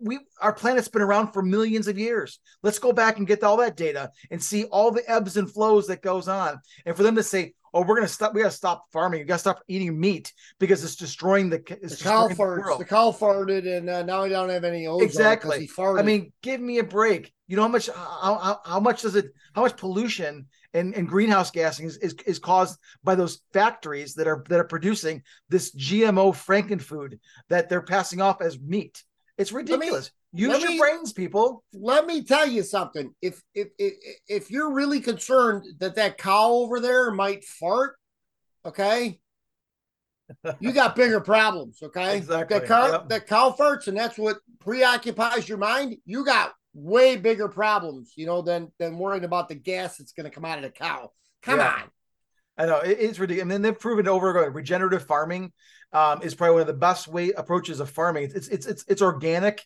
we 0.00 0.20
our 0.40 0.52
planet's 0.52 0.88
been 0.88 1.02
around 1.02 1.32
for 1.32 1.42
millions 1.42 1.88
of 1.88 1.98
years. 1.98 2.40
Let's 2.62 2.78
go 2.78 2.92
back 2.92 3.18
and 3.18 3.26
get 3.26 3.42
all 3.42 3.56
that 3.58 3.76
data 3.76 4.10
and 4.30 4.42
see 4.42 4.64
all 4.64 4.90
the 4.90 5.08
ebbs 5.10 5.36
and 5.36 5.50
flows 5.50 5.86
that 5.86 6.02
goes 6.02 6.28
on. 6.28 6.60
And 6.84 6.96
for 6.96 7.02
them 7.02 7.16
to 7.16 7.22
say, 7.22 7.54
"Oh, 7.72 7.80
we're 7.80 7.96
going 7.96 8.02
to 8.02 8.12
stop. 8.12 8.34
We 8.34 8.42
got 8.42 8.50
to 8.50 8.56
stop 8.56 8.84
farming. 8.92 9.20
You 9.20 9.26
got 9.26 9.36
to 9.36 9.40
stop 9.40 9.62
eating 9.68 9.98
meat 9.98 10.32
because 10.58 10.84
it's 10.84 10.96
destroying 10.96 11.48
the." 11.48 11.62
It's 11.82 11.96
the 11.96 12.04
cow 12.04 12.28
farts. 12.28 12.66
The, 12.72 12.78
the, 12.78 12.84
cow 12.84 13.12
farted, 13.12 13.66
and 13.66 13.88
uh, 13.88 14.02
now 14.02 14.24
we 14.24 14.28
don't 14.28 14.50
have 14.50 14.64
any 14.64 14.86
ozone. 14.86 15.04
Exactly. 15.04 15.70
I 15.78 16.02
mean, 16.02 16.32
give 16.42 16.60
me 16.60 16.78
a 16.78 16.84
break. 16.84 17.32
You 17.52 17.56
know 17.56 17.64
how 17.64 17.68
much? 17.68 17.90
How, 17.90 18.38
how, 18.38 18.60
how 18.64 18.80
much 18.80 19.02
does 19.02 19.14
it? 19.14 19.34
How 19.54 19.60
much 19.60 19.76
pollution 19.76 20.46
and, 20.72 20.94
and 20.94 21.06
greenhouse 21.06 21.50
gassing 21.50 21.84
is, 21.84 21.98
is, 21.98 22.14
is 22.24 22.38
caused 22.38 22.78
by 23.04 23.14
those 23.14 23.42
factories 23.52 24.14
that 24.14 24.26
are 24.26 24.42
that 24.48 24.58
are 24.58 24.64
producing 24.64 25.22
this 25.50 25.70
GMO 25.74 26.32
frankenfood 26.32 27.18
that 27.50 27.68
they're 27.68 27.82
passing 27.82 28.22
off 28.22 28.40
as 28.40 28.58
meat? 28.58 29.04
It's 29.36 29.52
ridiculous. 29.52 30.12
Me, 30.32 30.44
Use 30.44 30.62
your 30.62 30.70
me, 30.70 30.78
brains, 30.78 31.12
people. 31.12 31.62
Let 31.74 32.06
me 32.06 32.24
tell 32.24 32.48
you 32.48 32.62
something. 32.62 33.14
If, 33.20 33.42
if 33.54 33.68
if 33.78 33.92
if 34.26 34.50
you're 34.50 34.72
really 34.72 35.00
concerned 35.00 35.66
that 35.78 35.96
that 35.96 36.16
cow 36.16 36.52
over 36.52 36.80
there 36.80 37.10
might 37.10 37.44
fart, 37.44 37.96
okay, 38.64 39.20
you 40.58 40.72
got 40.72 40.96
bigger 40.96 41.20
problems. 41.20 41.82
Okay, 41.82 42.16
exactly. 42.16 42.60
The 42.60 42.66
cow, 42.66 42.92
yep. 42.92 43.08
the 43.10 43.20
cow 43.20 43.54
farts, 43.58 43.88
and 43.88 43.96
that's 43.98 44.16
what 44.16 44.38
preoccupies 44.58 45.50
your 45.50 45.58
mind. 45.58 45.96
You 46.06 46.24
got 46.24 46.54
way 46.74 47.16
bigger 47.16 47.48
problems, 47.48 48.12
you 48.16 48.26
know, 48.26 48.42
than 48.42 48.72
than 48.78 48.98
worrying 48.98 49.24
about 49.24 49.48
the 49.48 49.54
gas 49.54 49.96
that's 49.96 50.12
going 50.12 50.24
to 50.24 50.34
come 50.34 50.44
out 50.44 50.58
of 50.58 50.64
the 50.64 50.70
cow. 50.70 51.10
Come 51.42 51.58
yeah. 51.58 51.74
on. 51.82 51.90
I 52.56 52.66
know 52.66 52.78
it, 52.80 52.98
it's 53.00 53.18
ridiculous. 53.18 53.42
And 53.42 53.50
then 53.50 53.62
they've 53.62 53.78
proven 53.78 54.08
over 54.08 54.38
again 54.38 54.52
regenerative 54.52 55.06
farming 55.06 55.52
um, 55.92 56.22
is 56.22 56.34
probably 56.34 56.54
one 56.54 56.60
of 56.62 56.66
the 56.66 56.74
best 56.74 57.08
way 57.08 57.32
approaches 57.32 57.80
of 57.80 57.90
farming. 57.90 58.30
It's 58.34 58.48
it's 58.48 58.66
it's 58.66 58.84
it's 58.88 59.02
organic 59.02 59.62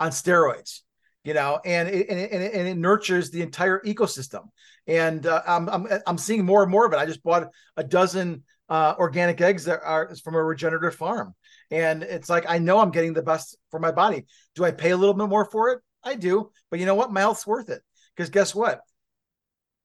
on 0.00 0.10
steroids, 0.10 0.80
you 1.22 1.34
know, 1.34 1.60
and 1.64 1.88
it, 1.88 2.08
and 2.08 2.18
it, 2.18 2.32
and 2.32 2.68
it 2.68 2.76
nurtures 2.76 3.30
the 3.30 3.42
entire 3.42 3.80
ecosystem. 3.80 4.48
And 4.86 5.26
uh, 5.26 5.42
I'm 5.46 5.68
I'm 5.68 5.86
I'm 6.06 6.18
seeing 6.18 6.44
more 6.44 6.62
and 6.62 6.70
more 6.70 6.86
of 6.86 6.92
it. 6.92 6.98
I 6.98 7.06
just 7.06 7.22
bought 7.22 7.48
a 7.76 7.84
dozen 7.84 8.44
uh, 8.68 8.94
organic 8.98 9.40
eggs 9.40 9.64
that 9.64 9.80
are 9.82 10.14
from 10.22 10.34
a 10.34 10.42
regenerative 10.42 10.94
farm, 10.94 11.34
and 11.70 12.02
it's 12.02 12.28
like 12.28 12.44
I 12.48 12.58
know 12.58 12.80
I'm 12.80 12.90
getting 12.90 13.14
the 13.14 13.22
best 13.22 13.56
for 13.70 13.80
my 13.80 13.92
body. 13.92 14.24
Do 14.54 14.64
I 14.64 14.72
pay 14.72 14.90
a 14.90 14.96
little 14.96 15.14
bit 15.14 15.28
more 15.28 15.44
for 15.44 15.70
it? 15.70 15.80
I 16.04 16.14
do, 16.14 16.50
but 16.70 16.80
you 16.80 16.86
know 16.86 16.94
what? 16.94 17.12
My 17.12 17.20
health's 17.20 17.46
worth 17.46 17.68
it 17.68 17.82
because 18.14 18.30
guess 18.30 18.54
what? 18.54 18.80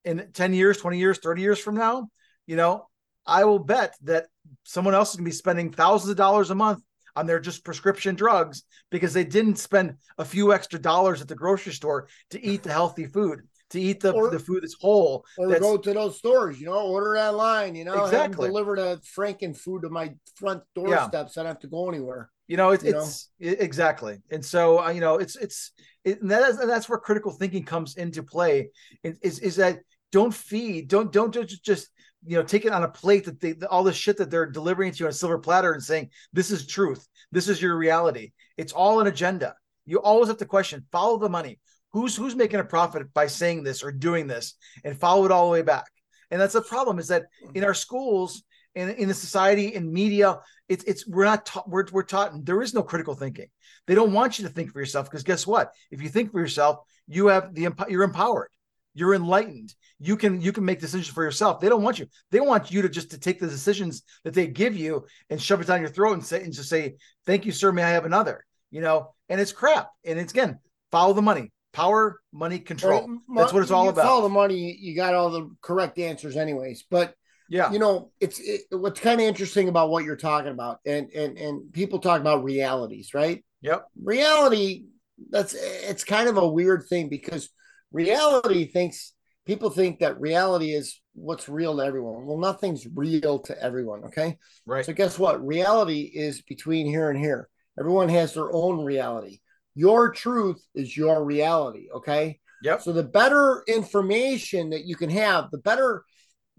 In 0.05 0.29
10 0.33 0.53
years, 0.53 0.77
20 0.77 0.97
years, 0.97 1.19
30 1.19 1.41
years 1.41 1.59
from 1.59 1.75
now, 1.75 2.09
you 2.45 2.55
know, 2.55 2.87
I 3.25 3.45
will 3.45 3.59
bet 3.59 3.93
that 4.03 4.27
someone 4.63 4.95
else 4.95 5.11
is 5.11 5.15
going 5.17 5.25
to 5.25 5.29
be 5.29 5.35
spending 5.35 5.71
thousands 5.71 6.09
of 6.09 6.17
dollars 6.17 6.49
a 6.49 6.55
month 6.55 6.83
on 7.15 7.25
their 7.25 7.39
just 7.39 7.63
prescription 7.63 8.15
drugs 8.15 8.63
because 8.89 9.13
they 9.13 9.23
didn't 9.23 9.57
spend 9.57 9.95
a 10.17 10.25
few 10.25 10.53
extra 10.53 10.79
dollars 10.79 11.21
at 11.21 11.27
the 11.27 11.35
grocery 11.35 11.73
store 11.73 12.07
to 12.31 12.43
eat 12.43 12.63
the 12.63 12.71
healthy 12.71 13.05
food, 13.05 13.41
to 13.71 13.79
eat 13.79 13.99
the, 13.99 14.11
or, 14.11 14.29
the 14.29 14.39
food 14.39 14.63
that's 14.63 14.75
whole. 14.79 15.25
Or 15.37 15.49
that's, 15.49 15.59
go 15.59 15.77
to 15.77 15.93
those 15.93 16.17
stores, 16.17 16.59
you 16.59 16.67
know, 16.67 16.87
order 16.87 17.17
online, 17.17 17.75
you 17.75 17.85
know, 17.85 18.05
exactly. 18.05 18.47
deliver 18.47 18.75
the 18.75 19.01
Franken 19.17 19.55
food 19.55 19.83
to 19.83 19.89
my 19.89 20.13
front 20.35 20.63
doorstep 20.75 21.09
yeah. 21.13 21.25
so 21.25 21.41
I 21.41 21.43
don't 21.43 21.51
have 21.51 21.59
to 21.59 21.67
go 21.67 21.89
anywhere. 21.89 22.29
You 22.49 22.57
know, 22.57 22.71
it's, 22.71 22.83
you 22.83 22.97
it's 22.97 23.29
know? 23.39 23.51
It, 23.51 23.61
exactly. 23.61 24.17
And 24.31 24.43
so, 24.43 24.83
uh, 24.83 24.89
you 24.89 24.99
know, 24.99 25.15
it's, 25.15 25.37
it's, 25.37 25.71
it, 26.03 26.21
and, 26.21 26.31
that 26.31 26.49
is, 26.49 26.57
and 26.57 26.69
that's 26.69 26.89
where 26.89 26.97
critical 26.97 27.31
thinking 27.31 27.63
comes 27.63 27.95
into 27.95 28.23
play 28.23 28.71
is, 29.03 29.39
is 29.39 29.55
that 29.57 29.79
don't 30.11 30.33
feed, 30.33 30.87
don't, 30.87 31.11
don't 31.11 31.31
just, 31.31 31.63
just 31.63 31.89
you 32.25 32.35
know 32.35 32.43
take 32.43 32.65
it 32.65 32.73
on 32.73 32.83
a 32.83 32.87
plate 32.89 33.25
that 33.25 33.39
they 33.39 33.55
all 33.69 33.83
the 33.83 33.93
shit 33.93 34.17
that 34.17 34.29
they're 34.29 34.45
delivering 34.45 34.91
to 34.91 34.99
you 34.99 35.05
on 35.05 35.11
a 35.11 35.13
silver 35.13 35.37
platter 35.37 35.71
and 35.71 35.83
saying 35.83 36.09
this 36.33 36.51
is 36.51 36.67
truth. 36.67 37.07
This 37.31 37.47
is 37.47 37.61
your 37.61 37.77
reality. 37.77 38.31
It's 38.57 38.73
all 38.73 38.99
an 38.99 39.07
agenda. 39.07 39.55
You 39.85 40.01
always 40.01 40.27
have 40.27 40.37
to 40.37 40.45
question 40.45 40.85
follow 40.91 41.17
the 41.17 41.29
money. 41.29 41.59
Who's 41.93 42.15
who's 42.15 42.35
making 42.35 42.59
a 42.59 42.65
profit 42.65 43.13
by 43.13 43.27
saying 43.27 43.63
this 43.63 43.83
or 43.83 43.91
doing 43.91 44.27
this? 44.27 44.55
And 44.83 44.99
follow 44.99 45.25
it 45.25 45.31
all 45.31 45.45
the 45.45 45.53
way 45.53 45.61
back. 45.61 45.85
And 46.31 46.39
that's 46.39 46.53
the 46.53 46.61
problem 46.61 46.99
is 46.99 47.07
that 47.07 47.27
in 47.53 47.63
our 47.63 47.73
schools 47.73 48.43
and 48.79 48.91
in 48.91 49.07
the 49.07 49.13
society 49.13 49.75
in 49.75 49.91
media 49.91 50.39
it's 50.69 50.83
it's 50.85 51.07
we're 51.07 51.25
not 51.25 51.45
taught 51.45 51.69
we're, 51.69 51.85
we're 51.91 52.03
taught 52.03 52.45
there 52.45 52.61
is 52.61 52.73
no 52.73 52.83
critical 52.83 53.15
thinking. 53.15 53.47
They 53.87 53.95
don't 53.95 54.13
want 54.13 54.39
you 54.39 54.47
to 54.47 54.53
think 54.53 54.71
for 54.71 54.79
yourself 54.79 55.09
because 55.09 55.23
guess 55.23 55.45
what? 55.45 55.73
If 55.91 56.01
you 56.01 56.09
think 56.09 56.31
for 56.31 56.39
yourself 56.39 56.79
you 57.07 57.27
have 57.27 57.53
the 57.53 57.69
you're 57.89 58.03
empowered. 58.03 58.49
You're 58.93 59.13
enlightened. 59.13 59.73
You 59.99 60.15
can 60.15 60.41
you 60.41 60.51
can 60.51 60.63
make 60.63 60.79
decisions 60.79 61.13
for 61.13 61.23
yourself. 61.23 61.59
They 61.59 61.69
don't 61.69 61.83
want 61.83 61.99
you. 61.99 62.07
They 62.31 62.39
want 62.39 62.71
you 62.71 62.81
to 62.83 62.89
just 62.89 63.11
to 63.11 63.19
take 63.19 63.39
the 63.39 63.47
decisions 63.47 64.03
that 64.23 64.33
they 64.33 64.47
give 64.47 64.75
you 64.75 65.05
and 65.29 65.41
shove 65.41 65.61
it 65.61 65.67
down 65.67 65.81
your 65.81 65.89
throat 65.89 66.13
and 66.13 66.25
say 66.25 66.43
and 66.43 66.53
just 66.53 66.69
say 66.69 66.95
thank 67.25 67.45
you 67.45 67.51
sir. 67.51 67.71
May 67.71 67.83
i 67.83 67.89
have 67.89 68.05
another? 68.05 68.45
You 68.71 68.81
know? 68.81 69.13
And 69.27 69.41
it's 69.41 69.51
crap. 69.51 69.89
And 70.05 70.19
it's 70.19 70.31
again 70.31 70.59
follow 70.91 71.13
the 71.13 71.21
money. 71.21 71.51
Power 71.73 72.19
money 72.31 72.59
control. 72.59 73.17
That's 73.35 73.53
what 73.53 73.61
it's 73.61 73.71
all 73.71 73.89
about. 73.89 74.05
follow 74.05 74.23
the 74.23 74.29
money 74.29 74.75
you 74.79 74.95
got 74.95 75.13
all 75.13 75.29
the 75.29 75.49
correct 75.61 75.99
answers 75.99 76.35
anyways. 76.35 76.85
But 76.89 77.13
yeah 77.49 77.71
you 77.71 77.79
know 77.79 78.11
it's 78.19 78.39
it, 78.39 78.61
what's 78.71 78.99
kind 78.99 79.19
of 79.19 79.27
interesting 79.27 79.67
about 79.67 79.89
what 79.89 80.03
you're 80.03 80.15
talking 80.15 80.51
about 80.51 80.79
and 80.85 81.09
and 81.11 81.37
and 81.37 81.73
people 81.73 81.99
talk 81.99 82.21
about 82.21 82.43
realities 82.43 83.13
right 83.13 83.43
yep 83.61 83.85
reality 84.01 84.85
that's 85.29 85.53
it's 85.53 86.03
kind 86.03 86.29
of 86.29 86.37
a 86.37 86.47
weird 86.47 86.85
thing 86.87 87.09
because 87.09 87.49
reality 87.91 88.65
thinks 88.65 89.13
people 89.45 89.69
think 89.69 89.99
that 89.99 90.21
reality 90.21 90.73
is 90.73 91.01
what's 91.13 91.49
real 91.49 91.77
to 91.77 91.83
everyone. 91.83 92.25
Well, 92.27 92.37
nothing's 92.37 92.85
real 92.93 93.39
to 93.39 93.59
everyone. 93.59 94.05
Okay. 94.05 94.37
Right. 94.65 94.85
So 94.85 94.93
guess 94.93 95.17
what? 95.17 95.45
Reality 95.45 96.01
is 96.01 96.43
between 96.43 96.85
here 96.85 97.09
and 97.09 97.19
here. 97.19 97.49
Everyone 97.79 98.09
has 98.09 98.33
their 98.33 98.53
own 98.53 98.83
reality. 98.83 99.39
Your 99.73 100.11
truth 100.11 100.61
is 100.75 100.95
your 100.95 101.23
reality. 101.23 101.87
Okay. 101.95 102.39
Yep. 102.61 102.81
So 102.81 102.93
the 102.93 103.03
better 103.03 103.63
information 103.67 104.69
that 104.71 104.85
you 104.85 104.95
can 104.95 105.09
have, 105.09 105.49
the 105.49 105.57
better, 105.57 106.03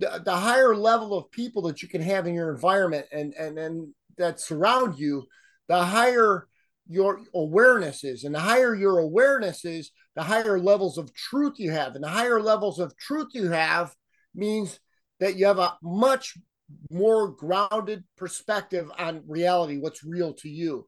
the, 0.00 0.22
the 0.24 0.36
higher 0.36 0.74
level 0.74 1.16
of 1.16 1.30
people 1.30 1.62
that 1.62 1.82
you 1.82 1.88
can 1.88 2.00
have 2.02 2.26
in 2.26 2.34
your 2.34 2.52
environment 2.52 3.06
and 3.12 3.34
and 3.34 3.58
and 3.58 3.94
that 4.16 4.40
surround 4.40 4.98
you, 4.98 5.26
the 5.68 5.82
higher 5.82 6.46
your 6.90 7.20
awareness 7.34 8.02
is. 8.04 8.24
And 8.24 8.34
the 8.34 8.40
higher 8.40 8.74
your 8.74 8.98
awareness 8.98 9.64
is, 9.64 9.92
the 10.16 10.22
higher 10.22 10.58
levels 10.58 10.98
of 10.98 11.14
truth 11.14 11.54
you 11.58 11.70
have. 11.70 11.94
And 11.94 12.02
the 12.02 12.08
higher 12.08 12.40
levels 12.40 12.80
of 12.80 12.96
truth 12.96 13.28
you 13.32 13.50
have 13.50 13.94
means 14.34 14.80
that 15.20 15.36
you 15.36 15.46
have 15.46 15.58
a 15.58 15.76
much 15.82 16.36
more 16.90 17.28
grounded 17.28 18.04
perspective 18.16 18.90
on 18.98 19.22
reality, 19.26 19.78
what's 19.78 20.04
real 20.04 20.34
to 20.34 20.48
you. 20.48 20.86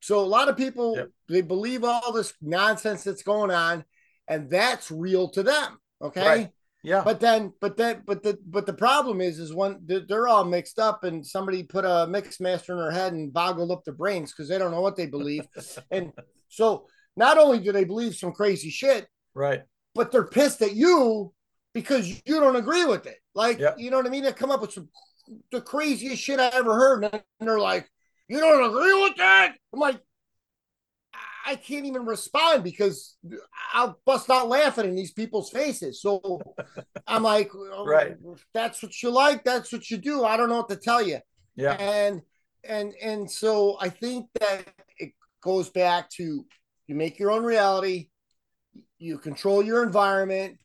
So 0.00 0.20
a 0.20 0.26
lot 0.26 0.48
of 0.48 0.56
people 0.56 0.96
yep. 0.96 1.08
they 1.28 1.40
believe 1.40 1.82
all 1.84 2.12
this 2.12 2.32
nonsense 2.40 3.04
that's 3.04 3.22
going 3.22 3.50
on, 3.50 3.84
and 4.28 4.50
that's 4.50 4.90
real 4.90 5.28
to 5.30 5.42
them. 5.42 5.78
Okay. 6.02 6.26
Right. 6.26 6.50
Yeah. 6.86 7.02
But 7.02 7.18
then, 7.18 7.52
but 7.60 7.76
then, 7.76 8.02
but 8.06 8.22
the 8.22 8.38
but 8.46 8.64
the 8.64 8.72
problem 8.72 9.20
is, 9.20 9.40
is 9.40 9.52
when 9.52 9.80
they're 9.84 10.28
all 10.28 10.44
mixed 10.44 10.78
up, 10.78 11.02
and 11.02 11.26
somebody 11.26 11.64
put 11.64 11.84
a 11.84 12.06
mix 12.06 12.38
master 12.38 12.74
in 12.74 12.78
their 12.78 12.92
head 12.92 13.12
and 13.12 13.32
boggled 13.32 13.72
up 13.72 13.84
their 13.84 13.92
brains 13.92 14.30
because 14.30 14.48
they 14.48 14.56
don't 14.56 14.70
know 14.70 14.80
what 14.80 14.94
they 14.94 15.06
believe, 15.06 15.48
and 15.90 16.12
so 16.48 16.86
not 17.16 17.38
only 17.38 17.58
do 17.58 17.72
they 17.72 17.82
believe 17.82 18.14
some 18.14 18.30
crazy 18.30 18.70
shit, 18.70 19.08
right, 19.34 19.62
but 19.96 20.12
they're 20.12 20.28
pissed 20.28 20.62
at 20.62 20.76
you 20.76 21.32
because 21.74 22.08
you 22.24 22.38
don't 22.38 22.54
agree 22.54 22.84
with 22.84 23.06
it. 23.06 23.18
Like, 23.34 23.58
yep. 23.58 23.74
you 23.80 23.90
know 23.90 23.96
what 23.96 24.06
I 24.06 24.10
mean? 24.10 24.22
They 24.22 24.32
come 24.32 24.52
up 24.52 24.60
with 24.60 24.72
some 24.72 24.88
the 25.50 25.60
craziest 25.60 26.22
shit 26.22 26.38
I 26.38 26.50
ever 26.54 26.76
heard, 26.76 27.02
and 27.02 27.20
they're 27.40 27.58
like, 27.58 27.90
"You 28.28 28.38
don't 28.38 28.64
agree 28.64 29.02
with 29.02 29.16
that?" 29.16 29.56
I'm 29.74 29.80
like, 29.80 29.98
I 31.46 31.54
can't 31.54 31.86
even 31.86 32.04
respond 32.04 32.64
because 32.64 33.16
I'll 33.72 34.00
bust 34.04 34.28
out 34.28 34.48
laughing 34.48 34.86
in 34.86 34.96
these 34.96 35.12
people's 35.12 35.48
faces. 35.48 36.02
So 36.02 36.42
I'm 37.06 37.22
like, 37.22 37.52
oh, 37.54 37.86
right, 37.86 38.16
that's 38.52 38.82
what 38.82 39.00
you 39.00 39.10
like, 39.10 39.44
that's 39.44 39.72
what 39.72 39.88
you 39.88 39.96
do. 39.96 40.24
I 40.24 40.36
don't 40.36 40.48
know 40.48 40.56
what 40.56 40.68
to 40.70 40.76
tell 40.76 41.00
you. 41.00 41.20
Yeah. 41.54 41.74
And 41.74 42.22
and 42.64 42.92
and 43.00 43.30
so 43.30 43.76
I 43.80 43.90
think 43.90 44.26
that 44.40 44.64
it 44.98 45.12
goes 45.40 45.70
back 45.70 46.10
to 46.16 46.44
you 46.88 46.94
make 46.94 47.18
your 47.20 47.30
own 47.30 47.44
reality, 47.44 48.08
you 48.98 49.18
control 49.18 49.62
your 49.62 49.84
environment, 49.84 50.58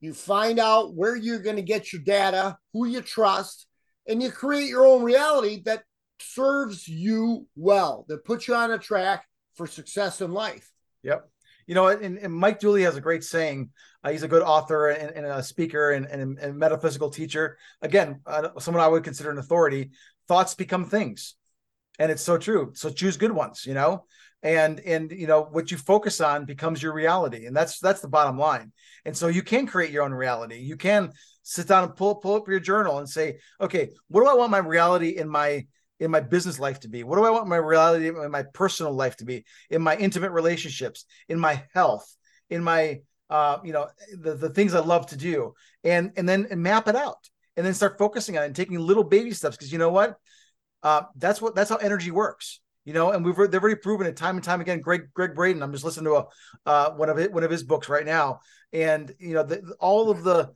you 0.00 0.14
find 0.14 0.60
out 0.60 0.94
where 0.94 1.16
you're 1.16 1.40
going 1.40 1.56
to 1.56 1.62
get 1.62 1.92
your 1.92 2.02
data, 2.02 2.56
who 2.72 2.86
you 2.86 3.00
trust, 3.00 3.66
and 4.06 4.22
you 4.22 4.30
create 4.30 4.68
your 4.68 4.86
own 4.86 5.02
reality 5.02 5.62
that 5.64 5.82
serves 6.20 6.86
you 6.86 7.46
well, 7.56 8.04
that 8.08 8.24
puts 8.24 8.46
you 8.46 8.54
on 8.54 8.70
a 8.70 8.78
track 8.78 9.24
for 9.58 9.66
success 9.66 10.22
in 10.22 10.32
life. 10.32 10.70
Yep. 11.02 11.28
You 11.66 11.74
know, 11.74 11.88
and, 11.88 12.16
and 12.16 12.32
Mike 12.32 12.60
Dooley 12.60 12.84
has 12.84 12.96
a 12.96 13.00
great 13.02 13.22
saying. 13.22 13.70
Uh, 14.02 14.12
he's 14.12 14.22
a 14.22 14.28
good 14.28 14.42
author 14.42 14.88
and, 14.88 15.10
and 15.14 15.26
a 15.26 15.42
speaker 15.42 15.90
and, 15.90 16.06
and, 16.06 16.38
and 16.38 16.56
metaphysical 16.56 17.10
teacher. 17.10 17.58
Again, 17.82 18.20
uh, 18.24 18.58
someone 18.58 18.82
I 18.82 18.88
would 18.88 19.04
consider 19.04 19.30
an 19.30 19.36
authority. 19.36 19.90
Thoughts 20.28 20.54
become 20.54 20.86
things, 20.86 21.34
and 21.98 22.10
it's 22.10 22.22
so 22.22 22.38
true. 22.38 22.72
So 22.74 22.88
choose 22.88 23.18
good 23.18 23.32
ones. 23.32 23.66
You 23.66 23.74
know, 23.74 24.04
and 24.42 24.80
and 24.80 25.10
you 25.10 25.26
know 25.26 25.42
what 25.42 25.70
you 25.70 25.76
focus 25.76 26.20
on 26.20 26.44
becomes 26.44 26.82
your 26.82 26.92
reality, 26.94 27.46
and 27.46 27.56
that's 27.56 27.80
that's 27.80 28.00
the 28.00 28.08
bottom 28.08 28.38
line. 28.38 28.72
And 29.04 29.16
so 29.16 29.28
you 29.28 29.42
can 29.42 29.66
create 29.66 29.90
your 29.90 30.04
own 30.04 30.12
reality. 30.12 30.58
You 30.58 30.76
can 30.76 31.12
sit 31.42 31.66
down 31.66 31.84
and 31.84 31.96
pull 31.96 32.16
pull 32.16 32.36
up 32.36 32.48
your 32.48 32.60
journal 32.60 32.98
and 32.98 33.08
say, 33.08 33.38
okay, 33.60 33.90
what 34.08 34.22
do 34.22 34.28
I 34.28 34.34
want 34.34 34.50
my 34.50 34.58
reality 34.58 35.16
in 35.16 35.28
my 35.28 35.66
in 36.00 36.10
my 36.10 36.20
business 36.20 36.58
life 36.58 36.80
to 36.80 36.88
be? 36.88 37.04
What 37.04 37.16
do 37.16 37.24
I 37.24 37.30
want 37.30 37.48
my 37.48 37.56
reality 37.56 38.08
in 38.08 38.30
my 38.30 38.44
personal 38.54 38.92
life 38.92 39.16
to 39.16 39.24
be? 39.24 39.44
In 39.70 39.82
my 39.82 39.96
intimate 39.96 40.30
relationships, 40.30 41.04
in 41.28 41.38
my 41.38 41.64
health, 41.74 42.14
in 42.50 42.62
my 42.62 43.00
uh, 43.30 43.58
you 43.62 43.72
know, 43.72 43.88
the, 44.18 44.34
the 44.34 44.50
things 44.50 44.74
I 44.74 44.80
love 44.80 45.06
to 45.08 45.16
do, 45.16 45.54
and 45.84 46.12
and 46.16 46.28
then 46.28 46.46
and 46.50 46.62
map 46.62 46.88
it 46.88 46.96
out, 46.96 47.28
and 47.56 47.66
then 47.66 47.74
start 47.74 47.98
focusing 47.98 48.36
on 48.38 48.44
it 48.44 48.46
and 48.46 48.56
taking 48.56 48.78
little 48.78 49.04
baby 49.04 49.32
steps. 49.32 49.56
Because 49.56 49.72
you 49.72 49.78
know 49.78 49.90
what, 49.90 50.16
uh, 50.82 51.02
that's 51.16 51.40
what 51.42 51.54
that's 51.54 51.70
how 51.70 51.76
energy 51.76 52.10
works. 52.10 52.60
You 52.84 52.94
know, 52.94 53.10
and 53.10 53.22
we've 53.22 53.36
they've 53.36 53.60
already 53.60 53.78
proven 53.80 54.06
it 54.06 54.16
time 54.16 54.36
and 54.36 54.44
time 54.44 54.62
again. 54.62 54.80
Gregg 54.80 55.12
Gregg 55.12 55.34
Braden, 55.34 55.62
I'm 55.62 55.72
just 55.72 55.84
listening 55.84 56.06
to 56.06 56.14
a 56.14 56.26
uh, 56.64 56.90
one 56.92 57.10
of 57.10 57.18
it, 57.18 57.32
one 57.32 57.44
of 57.44 57.50
his 57.50 57.62
books 57.62 57.90
right 57.90 58.06
now, 58.06 58.40
and 58.72 59.14
you 59.18 59.34
know, 59.34 59.42
the, 59.42 59.74
all 59.78 60.10
of 60.10 60.24
the 60.24 60.50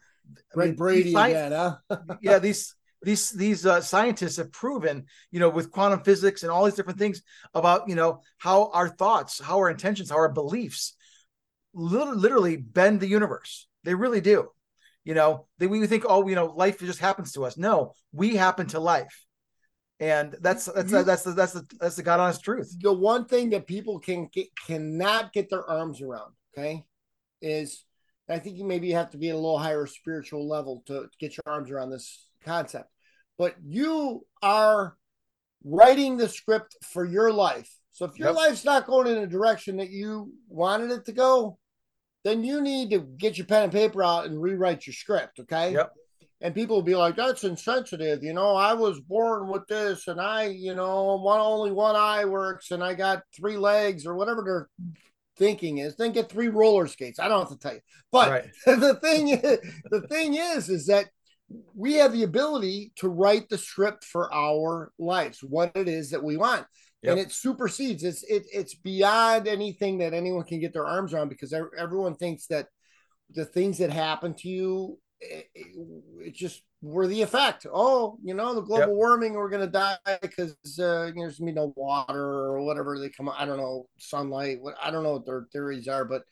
Gregg 0.54 0.68
I 0.68 0.70
mean, 0.70 0.76
Brady 0.76 1.14
again, 1.14 1.52
huh? 1.52 1.76
yeah, 2.22 2.38
these 2.38 2.74
these 3.02 3.30
these 3.30 3.66
uh, 3.66 3.80
scientists 3.80 4.36
have 4.36 4.52
proven 4.52 5.06
you 5.30 5.40
know 5.40 5.48
with 5.48 5.70
quantum 5.70 6.02
physics 6.02 6.42
and 6.42 6.52
all 6.52 6.64
these 6.64 6.74
different 6.74 6.98
things 6.98 7.22
about 7.54 7.88
you 7.88 7.94
know 7.94 8.20
how 8.38 8.70
our 8.72 8.88
thoughts 8.88 9.40
how 9.40 9.58
our 9.58 9.70
intentions 9.70 10.10
how 10.10 10.16
our 10.16 10.32
beliefs 10.32 10.94
literally 11.74 12.56
bend 12.56 13.00
the 13.00 13.08
universe. 13.08 13.66
They 13.84 13.94
really 13.94 14.20
do. 14.20 14.48
You 15.04 15.14
know 15.14 15.46
they, 15.58 15.66
we 15.66 15.86
think 15.86 16.04
oh 16.08 16.28
you 16.28 16.34
know 16.34 16.46
life 16.46 16.78
just 16.78 17.00
happens 17.00 17.32
to 17.32 17.44
us. 17.44 17.56
No 17.56 17.94
we 18.12 18.36
happen 18.36 18.66
to 18.68 18.80
life. 18.80 19.24
And 19.98 20.36
that's 20.40 20.66
that's 20.66 20.90
you, 20.90 21.02
that's 21.02 21.22
the 21.22 21.32
that's 21.32 21.52
the 21.52 21.66
that's 21.80 21.96
the 21.96 22.02
god 22.02 22.20
honest 22.20 22.42
truth. 22.42 22.74
The 22.80 22.92
one 22.92 23.24
thing 23.24 23.50
that 23.50 23.66
people 23.66 23.98
can 24.00 24.28
get, 24.32 24.48
cannot 24.66 25.32
get 25.32 25.50
their 25.50 25.68
arms 25.68 26.00
around 26.00 26.32
okay 26.56 26.84
is 27.40 27.84
i 28.28 28.38
think 28.38 28.56
you 28.56 28.64
maybe 28.64 28.90
have 28.92 29.10
to 29.10 29.18
be 29.18 29.28
at 29.28 29.34
a 29.34 29.38
little 29.38 29.58
higher 29.58 29.86
spiritual 29.86 30.48
level 30.48 30.82
to 30.86 31.06
get 31.18 31.36
your 31.36 31.54
arms 31.54 31.70
around 31.70 31.90
this 31.90 32.26
concept 32.42 32.88
but 33.38 33.56
you 33.64 34.24
are 34.42 34.96
writing 35.64 36.16
the 36.16 36.28
script 36.28 36.76
for 36.84 37.04
your 37.04 37.32
life. 37.32 37.68
So 37.92 38.04
if 38.04 38.18
your 38.18 38.28
yep. 38.28 38.36
life's 38.36 38.64
not 38.64 38.86
going 38.86 39.08
in 39.08 39.18
a 39.18 39.26
direction 39.26 39.76
that 39.78 39.90
you 39.90 40.32
wanted 40.48 40.90
it 40.90 41.04
to 41.06 41.12
go, 41.12 41.58
then 42.24 42.44
you 42.44 42.60
need 42.60 42.90
to 42.90 43.00
get 43.00 43.36
your 43.36 43.46
pen 43.46 43.64
and 43.64 43.72
paper 43.72 44.02
out 44.02 44.26
and 44.26 44.40
rewrite 44.40 44.86
your 44.86 44.94
script. 44.94 45.40
Okay. 45.40 45.72
Yep. 45.72 45.92
And 46.40 46.54
people 46.54 46.76
will 46.76 46.82
be 46.82 46.94
like, 46.94 47.16
that's 47.16 47.44
insensitive. 47.44 48.22
You 48.22 48.32
know, 48.32 48.54
I 48.56 48.74
was 48.74 49.00
born 49.00 49.48
with 49.48 49.66
this 49.66 50.08
and 50.08 50.20
I, 50.20 50.46
you 50.46 50.74
know, 50.74 51.16
one 51.16 51.40
only 51.40 51.72
one 51.72 51.94
eye 51.94 52.24
works 52.24 52.70
and 52.70 52.82
I 52.82 52.94
got 52.94 53.22
three 53.34 53.56
legs 53.56 54.06
or 54.06 54.14
whatever 54.14 54.42
their 54.44 54.68
thinking 55.36 55.78
is. 55.78 55.96
Then 55.96 56.12
get 56.12 56.30
three 56.30 56.48
roller 56.48 56.86
skates. 56.86 57.18
I 57.18 57.28
don't 57.28 57.40
have 57.40 57.50
to 57.50 57.58
tell 57.58 57.74
you. 57.74 57.80
But 58.10 58.30
right. 58.30 58.50
the 58.66 58.94
thing 59.02 59.28
is, 59.28 59.58
the 59.90 60.02
thing 60.08 60.34
is, 60.34 60.68
is 60.68 60.86
that 60.86 61.06
we 61.74 61.94
have 61.94 62.12
the 62.12 62.22
ability 62.22 62.92
to 62.96 63.08
write 63.08 63.48
the 63.48 63.58
script 63.58 64.04
for 64.04 64.32
our 64.32 64.92
lives, 64.98 65.40
what 65.42 65.72
it 65.74 65.88
is 65.88 66.10
that 66.10 66.22
we 66.22 66.36
want. 66.36 66.66
Yep. 67.02 67.10
And 67.10 67.20
it 67.20 67.32
supersedes. 67.32 68.04
It's 68.04 68.22
it, 68.22 68.44
it's 68.52 68.74
beyond 68.74 69.48
anything 69.48 69.98
that 69.98 70.14
anyone 70.14 70.44
can 70.44 70.60
get 70.60 70.72
their 70.72 70.86
arms 70.86 71.12
around 71.12 71.30
because 71.30 71.52
everyone 71.76 72.14
thinks 72.14 72.46
that 72.46 72.68
the 73.34 73.44
things 73.44 73.78
that 73.78 73.90
happen 73.90 74.34
to 74.34 74.48
you, 74.48 74.98
it, 75.20 75.46
it 75.54 76.34
just 76.34 76.62
were 76.80 77.08
the 77.08 77.22
effect. 77.22 77.66
Oh, 77.72 78.18
you 78.22 78.34
know, 78.34 78.54
the 78.54 78.60
global 78.60 78.88
yep. 78.88 78.96
warming, 78.96 79.34
we're 79.34 79.50
gonna 79.50 79.66
die 79.66 79.96
because 80.20 80.54
uh, 80.78 81.06
you 81.06 81.14
know, 81.14 81.22
there's 81.22 81.38
gonna 81.38 81.50
be 81.50 81.56
no 81.56 81.72
water 81.76 82.22
or 82.22 82.62
whatever 82.62 82.98
they 82.98 83.08
come. 83.08 83.28
I 83.28 83.46
don't 83.46 83.58
know, 83.58 83.88
sunlight. 83.98 84.58
What 84.60 84.76
I 84.82 84.92
don't 84.92 85.02
know 85.02 85.14
what 85.14 85.26
their 85.26 85.46
theories 85.52 85.88
are, 85.88 86.04
but 86.04 86.22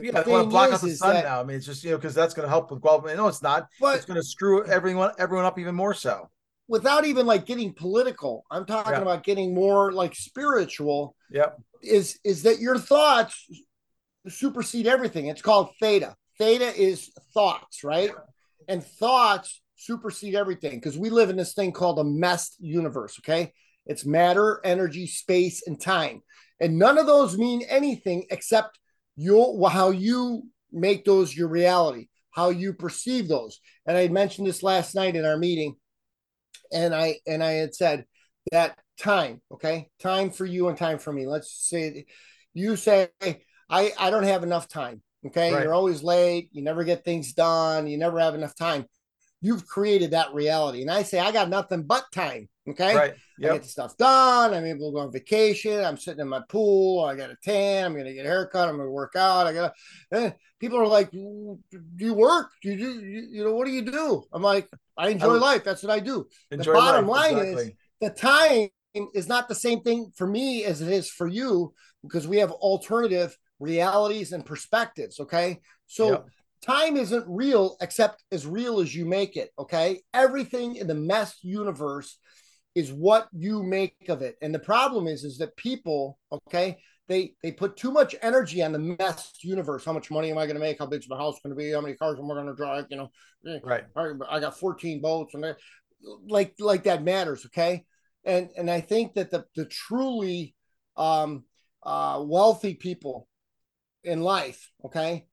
the, 0.00 0.06
yeah, 0.06 0.12
the 0.12 0.30
I 0.30 0.32
want 0.32 0.44
to 0.44 0.50
block 0.50 0.68
is, 0.68 0.74
out 0.74 0.80
the 0.82 0.94
sun 0.94 1.14
that, 1.14 1.24
now. 1.24 1.40
I 1.40 1.44
mean, 1.44 1.56
it's 1.56 1.66
just 1.66 1.84
you 1.84 1.90
know 1.90 1.96
because 1.96 2.14
that's 2.14 2.34
going 2.34 2.44
to 2.44 2.50
help 2.50 2.70
with 2.70 2.80
global. 2.80 3.14
No, 3.14 3.28
it's 3.28 3.42
not. 3.42 3.68
But 3.80 3.96
it's 3.96 4.04
going 4.04 4.20
to 4.20 4.26
screw 4.26 4.64
everyone 4.66 5.12
everyone 5.18 5.44
up 5.44 5.58
even 5.58 5.74
more 5.74 5.94
so. 5.94 6.28
Without 6.68 7.04
even 7.04 7.26
like 7.26 7.46
getting 7.46 7.72
political, 7.72 8.44
I'm 8.50 8.66
talking 8.66 8.92
yeah. 8.92 9.02
about 9.02 9.22
getting 9.22 9.54
more 9.54 9.92
like 9.92 10.14
spiritual. 10.14 11.14
Yep. 11.30 11.60
Is 11.82 12.18
is 12.24 12.42
that 12.42 12.58
your 12.58 12.78
thoughts 12.78 13.46
supersede 14.28 14.86
everything? 14.86 15.26
It's 15.26 15.42
called 15.42 15.70
theta. 15.80 16.16
Theta 16.38 16.74
is 16.74 17.10
thoughts, 17.32 17.84
right? 17.84 18.10
Yeah. 18.10 18.74
And 18.74 18.84
thoughts 18.84 19.62
supersede 19.76 20.34
everything 20.34 20.72
because 20.72 20.98
we 20.98 21.10
live 21.10 21.30
in 21.30 21.36
this 21.36 21.54
thing 21.54 21.72
called 21.72 21.98
a 21.98 22.04
MEST 22.04 22.56
universe. 22.60 23.18
Okay, 23.20 23.52
it's 23.86 24.04
matter, 24.04 24.60
energy, 24.64 25.06
space, 25.06 25.66
and 25.66 25.80
time, 25.80 26.22
and 26.60 26.78
none 26.78 26.98
of 26.98 27.06
those 27.06 27.38
mean 27.38 27.62
anything 27.68 28.26
except 28.30 28.78
your 29.16 29.68
how 29.70 29.90
you 29.90 30.44
make 30.72 31.04
those 31.04 31.34
your 31.34 31.48
reality, 31.48 32.08
how 32.30 32.50
you 32.50 32.74
perceive 32.74 33.28
those. 33.28 33.60
And 33.86 33.96
I 33.96 34.08
mentioned 34.08 34.46
this 34.46 34.62
last 34.62 34.94
night 34.94 35.16
in 35.16 35.24
our 35.24 35.38
meeting, 35.38 35.76
and 36.72 36.94
I 36.94 37.16
and 37.26 37.42
I 37.42 37.52
had 37.52 37.74
said 37.74 38.04
that 38.52 38.78
time, 38.98 39.40
okay, 39.52 39.88
time 40.00 40.30
for 40.30 40.44
you 40.44 40.68
and 40.68 40.78
time 40.78 40.98
for 40.98 41.12
me. 41.12 41.26
Let's 41.26 41.68
say 41.68 42.04
you 42.54 42.76
say 42.76 43.08
I 43.68 43.92
I 43.98 44.10
don't 44.10 44.24
have 44.24 44.42
enough 44.42 44.68
time. 44.68 45.02
Okay, 45.26 45.52
right. 45.52 45.64
you're 45.64 45.74
always 45.74 46.02
late. 46.02 46.50
You 46.52 46.62
never 46.62 46.84
get 46.84 47.04
things 47.04 47.32
done. 47.32 47.86
You 47.86 47.98
never 47.98 48.20
have 48.20 48.34
enough 48.34 48.54
time. 48.54 48.84
You've 49.46 49.66
created 49.66 50.10
that 50.10 50.34
reality, 50.34 50.82
and 50.82 50.90
I 50.90 51.02
say 51.04 51.20
I 51.20 51.30
got 51.30 51.48
nothing 51.48 51.84
but 51.84 52.04
time. 52.12 52.48
Okay. 52.68 52.96
Right. 52.96 53.14
Yep. 53.38 53.50
I 53.50 53.54
get 53.54 53.62
the 53.62 53.68
stuff 53.68 53.96
done. 53.96 54.52
I'm 54.52 54.64
able 54.64 54.90
to 54.90 54.94
go 54.94 55.00
on 55.00 55.12
vacation. 55.12 55.84
I'm 55.84 55.96
sitting 55.96 56.20
in 56.20 56.28
my 56.28 56.40
pool. 56.48 57.04
I 57.04 57.14
got 57.14 57.30
a 57.30 57.36
tan. 57.44 57.84
I'm 57.84 57.92
going 57.92 58.06
to 58.06 58.12
get 58.12 58.26
a 58.26 58.28
haircut. 58.28 58.68
I'm 58.68 58.76
going 58.76 58.88
to 58.88 58.92
work 58.92 59.14
out. 59.14 59.46
I 59.46 59.52
got 59.52 59.72
eh. 60.12 60.30
people 60.58 60.78
are 60.80 60.86
like, 60.86 61.12
do 61.12 61.60
you 61.98 62.14
work? 62.14 62.50
Do 62.62 62.70
you 62.70 62.76
do, 62.76 63.06
you, 63.06 63.28
you 63.30 63.44
know, 63.44 63.54
what 63.54 63.66
do 63.66 63.72
you 63.72 63.82
do? 63.82 64.24
I'm 64.32 64.42
like, 64.42 64.68
I 64.96 65.10
enjoy 65.10 65.36
I 65.36 65.38
life. 65.38 65.64
That's 65.64 65.84
what 65.84 65.92
I 65.92 66.00
do. 66.00 66.26
The 66.50 66.58
bottom 66.64 67.06
life, 67.06 67.32
line 67.32 67.38
exactly. 67.38 67.64
is 67.66 67.72
the 68.00 68.10
time 68.10 68.68
is 69.14 69.28
not 69.28 69.48
the 69.48 69.54
same 69.54 69.82
thing 69.82 70.10
for 70.16 70.26
me 70.26 70.64
as 70.64 70.80
it 70.80 70.90
is 70.90 71.08
for 71.08 71.28
you 71.28 71.72
because 72.02 72.26
we 72.26 72.38
have 72.38 72.50
alternative 72.50 73.36
realities 73.60 74.32
and 74.32 74.44
perspectives. 74.44 75.20
Okay. 75.20 75.60
So 75.86 76.10
yep. 76.10 76.26
Time 76.66 76.96
isn't 76.96 77.24
real 77.28 77.76
except 77.80 78.24
as 78.32 78.46
real 78.46 78.80
as 78.80 78.94
you 78.94 79.04
make 79.04 79.36
it. 79.36 79.50
Okay. 79.58 80.02
Everything 80.12 80.76
in 80.76 80.86
the 80.86 80.94
MEST 80.94 81.44
universe 81.44 82.18
is 82.74 82.92
what 82.92 83.28
you 83.32 83.62
make 83.62 83.96
of 84.08 84.20
it. 84.20 84.36
And 84.42 84.54
the 84.54 84.58
problem 84.58 85.06
is, 85.06 85.24
is 85.24 85.38
that 85.38 85.56
people, 85.56 86.18
okay, 86.30 86.78
they 87.08 87.34
they 87.42 87.52
put 87.52 87.76
too 87.76 87.92
much 87.92 88.16
energy 88.20 88.62
on 88.62 88.72
the 88.72 88.78
MEST 88.78 89.44
universe. 89.44 89.84
How 89.84 89.92
much 89.92 90.10
money 90.10 90.30
am 90.30 90.38
I 90.38 90.46
going 90.46 90.56
to 90.56 90.60
make? 90.60 90.78
How 90.78 90.86
big's 90.86 91.08
my 91.08 91.16
house 91.16 91.38
going 91.42 91.54
to 91.54 91.56
be? 91.56 91.70
How 91.70 91.80
many 91.80 91.94
cars 91.94 92.18
am 92.18 92.30
I 92.30 92.34
going 92.34 92.46
to 92.46 92.54
drive? 92.54 92.86
You 92.90 92.96
know, 92.96 93.10
eh, 93.46 93.58
right? 93.62 93.84
I 94.28 94.40
got 94.40 94.58
14 94.58 95.00
boats, 95.00 95.34
and 95.34 95.54
like 96.26 96.54
like 96.58 96.84
that 96.84 97.04
matters, 97.04 97.46
okay? 97.46 97.84
And 98.24 98.50
and 98.56 98.70
I 98.70 98.80
think 98.80 99.14
that 99.14 99.30
the 99.30 99.44
the 99.54 99.66
truly 99.66 100.54
um, 100.96 101.44
uh, 101.82 102.22
wealthy 102.24 102.74
people 102.74 103.28
in 104.02 104.20
life, 104.20 104.70
okay, 104.84 105.26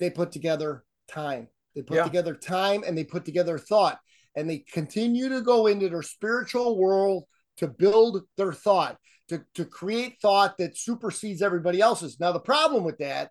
they 0.00 0.10
put 0.10 0.32
together 0.32 0.84
time. 1.08 1.48
They 1.74 1.82
put 1.82 1.98
yeah. 1.98 2.04
together 2.04 2.34
time 2.34 2.82
and 2.84 2.98
they 2.98 3.04
put 3.04 3.24
together 3.24 3.58
thought 3.58 3.98
and 4.34 4.48
they 4.48 4.64
continue 4.72 5.28
to 5.28 5.40
go 5.40 5.66
into 5.66 5.88
their 5.88 6.02
spiritual 6.02 6.78
world 6.78 7.24
to 7.58 7.68
build 7.68 8.22
their 8.36 8.52
thought, 8.52 8.96
to, 9.28 9.44
to 9.54 9.64
create 9.64 10.16
thought 10.20 10.56
that 10.58 10.76
supersedes 10.76 11.42
everybody 11.42 11.80
else's. 11.80 12.18
Now, 12.18 12.32
the 12.32 12.40
problem 12.40 12.84
with 12.84 12.98
that 12.98 13.30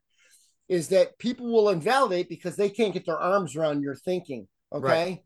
is 0.68 0.90
that 0.90 1.18
people 1.18 1.52
will 1.52 1.70
invalidate 1.70 2.30
because 2.30 2.56
they 2.56 2.70
can't 2.70 2.94
get 2.94 3.06
their 3.06 3.20
arms 3.20 3.56
around 3.56 3.82
your 3.82 3.96
thinking. 3.96 4.48
Okay. 4.72 4.88
Right. 4.88 5.20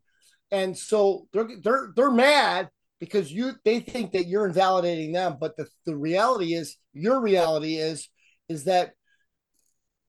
And 0.50 0.76
so 0.76 1.26
they're 1.32 1.48
they're 1.62 1.92
they're 1.96 2.10
mad 2.10 2.70
because 3.00 3.30
you 3.30 3.52
they 3.64 3.80
think 3.80 4.12
that 4.12 4.26
you're 4.26 4.46
invalidating 4.46 5.12
them. 5.12 5.36
But 5.38 5.56
the, 5.56 5.66
the 5.84 5.96
reality 5.96 6.54
is 6.54 6.76
your 6.92 7.20
reality 7.20 7.76
is 7.76 8.08
is 8.48 8.64
that 8.64 8.92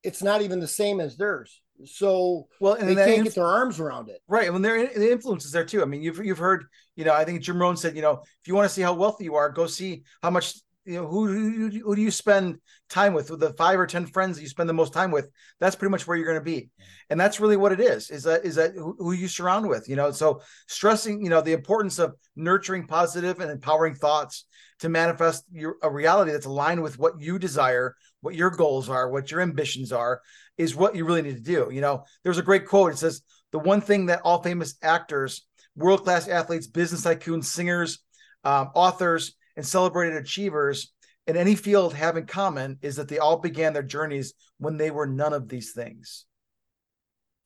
it's 0.05 0.23
not 0.23 0.41
even 0.41 0.59
the 0.59 0.67
same 0.67 0.99
as 0.99 1.17
theirs. 1.17 1.61
So 1.83 2.47
well, 2.61 2.75
and 2.75 2.87
they 2.87 2.95
can't 2.95 3.11
inf- 3.17 3.23
get 3.25 3.35
their 3.35 3.47
arms 3.47 3.79
around 3.79 4.09
it. 4.09 4.21
Right. 4.27 4.45
And 4.45 4.53
when 4.53 4.61
they're 4.61 4.87
the 4.87 5.11
influence 5.11 5.45
is 5.45 5.51
there 5.51 5.65
too. 5.65 5.81
I 5.81 5.85
mean, 5.85 6.01
you've 6.01 6.23
you've 6.23 6.37
heard, 6.37 6.65
you 6.95 7.03
know, 7.03 7.13
I 7.13 7.25
think 7.25 7.41
Jim 7.41 7.59
Rohn 7.59 7.75
said, 7.75 7.95
you 7.95 8.01
know, 8.01 8.21
if 8.23 8.47
you 8.47 8.55
want 8.55 8.67
to 8.69 8.73
see 8.73 8.81
how 8.81 8.93
wealthy 8.93 9.25
you 9.25 9.35
are, 9.35 9.49
go 9.49 9.67
see 9.67 10.03
how 10.21 10.29
much 10.29 10.55
you 10.85 10.95
know 10.95 11.07
who, 11.07 11.27
who 11.27 11.69
who 11.69 11.95
do 11.95 12.01
you 12.01 12.11
spend 12.11 12.59
time 12.89 13.13
with 13.13 13.31
with 13.31 13.39
the 13.39 13.53
five 13.53 13.79
or 13.79 13.87
ten 13.87 14.05
friends 14.05 14.37
that 14.37 14.43
you 14.43 14.47
spend 14.47 14.69
the 14.69 14.73
most 14.73 14.93
time 14.93 15.09
with 15.09 15.29
that's 15.59 15.75
pretty 15.75 15.89
much 15.89 16.05
where 16.05 16.15
you're 16.15 16.27
going 16.27 16.37
to 16.37 16.43
be 16.43 16.69
and 17.09 17.19
that's 17.19 17.39
really 17.39 17.57
what 17.57 17.71
it 17.71 17.79
is 17.79 18.11
is 18.11 18.23
that 18.23 18.45
is 18.45 18.55
that 18.55 18.73
who, 18.75 18.95
who 18.99 19.11
you 19.11 19.27
surround 19.27 19.67
with 19.67 19.89
you 19.89 19.95
know 19.95 20.11
so 20.11 20.41
stressing 20.67 21.23
you 21.23 21.29
know 21.29 21.41
the 21.41 21.53
importance 21.53 21.97
of 21.97 22.13
nurturing 22.35 22.85
positive 22.85 23.39
and 23.39 23.49
empowering 23.49 23.95
thoughts 23.95 24.45
to 24.79 24.87
manifest 24.87 25.43
your 25.51 25.77
a 25.81 25.89
reality 25.89 26.31
that's 26.31 26.45
aligned 26.45 26.81
with 26.81 26.99
what 26.99 27.19
you 27.19 27.39
desire 27.39 27.95
what 28.25 28.35
your 28.35 28.49
goals 28.49 28.89
are 28.89 29.09
what 29.09 29.31
your 29.31 29.41
ambitions 29.41 29.91
are 29.91 30.21
is 30.57 30.75
what 30.75 30.95
you 30.95 31.05
really 31.05 31.21
need 31.21 31.35
to 31.35 31.41
do 31.41 31.69
you 31.71 31.79
know 31.79 32.03
there's 32.23 32.37
a 32.37 32.43
great 32.43 32.67
quote 32.67 32.91
it 32.91 32.97
says 32.97 33.21
the 33.51 33.59
one 33.59 33.79
thing 33.79 34.07
that 34.07 34.21
all 34.23 34.41
famous 34.41 34.75
actors 34.81 35.45
world-class 35.75 36.27
athletes 36.27 36.67
business 36.67 37.03
tycoons 37.03 37.45
singers 37.45 37.99
um, 38.43 38.69
authors 38.75 39.35
and 39.55 39.65
celebrated 39.65 40.17
achievers 40.17 40.93
in 41.27 41.35
any 41.35 41.55
field 41.55 41.93
have 41.93 42.17
in 42.17 42.25
common 42.25 42.77
is 42.81 42.95
that 42.97 43.07
they 43.07 43.17
all 43.17 43.37
began 43.37 43.73
their 43.73 43.83
journeys 43.83 44.33
when 44.59 44.77
they 44.77 44.91
were 44.91 45.07
none 45.07 45.33
of 45.33 45.49
these 45.49 45.73
things. 45.73 46.25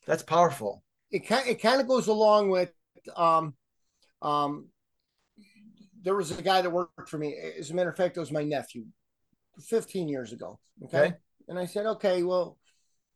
That's 0.05 0.23
powerful. 0.23 0.83
It 1.11 1.27
kind 1.27 1.47
it 1.47 1.61
kind 1.61 1.79
of 1.79 1.87
goes 1.87 2.07
along 2.07 2.49
with 2.49 2.71
um 3.15 3.55
um 4.21 4.67
there 6.01 6.15
was 6.15 6.37
a 6.37 6.41
guy 6.41 6.61
that 6.61 6.69
worked 6.69 7.09
for 7.09 7.17
me. 7.17 7.35
As 7.57 7.71
a 7.71 7.73
matter 7.73 7.89
of 7.89 7.97
fact, 7.97 8.17
it 8.17 8.19
was 8.19 8.31
my 8.31 8.43
nephew 8.43 8.85
15 9.61 10.07
years 10.07 10.33
ago. 10.33 10.59
Okay. 10.85 10.97
okay. 10.99 11.13
And 11.47 11.57
I 11.57 11.65
said, 11.65 11.85
okay, 11.85 12.23
well, 12.23 12.57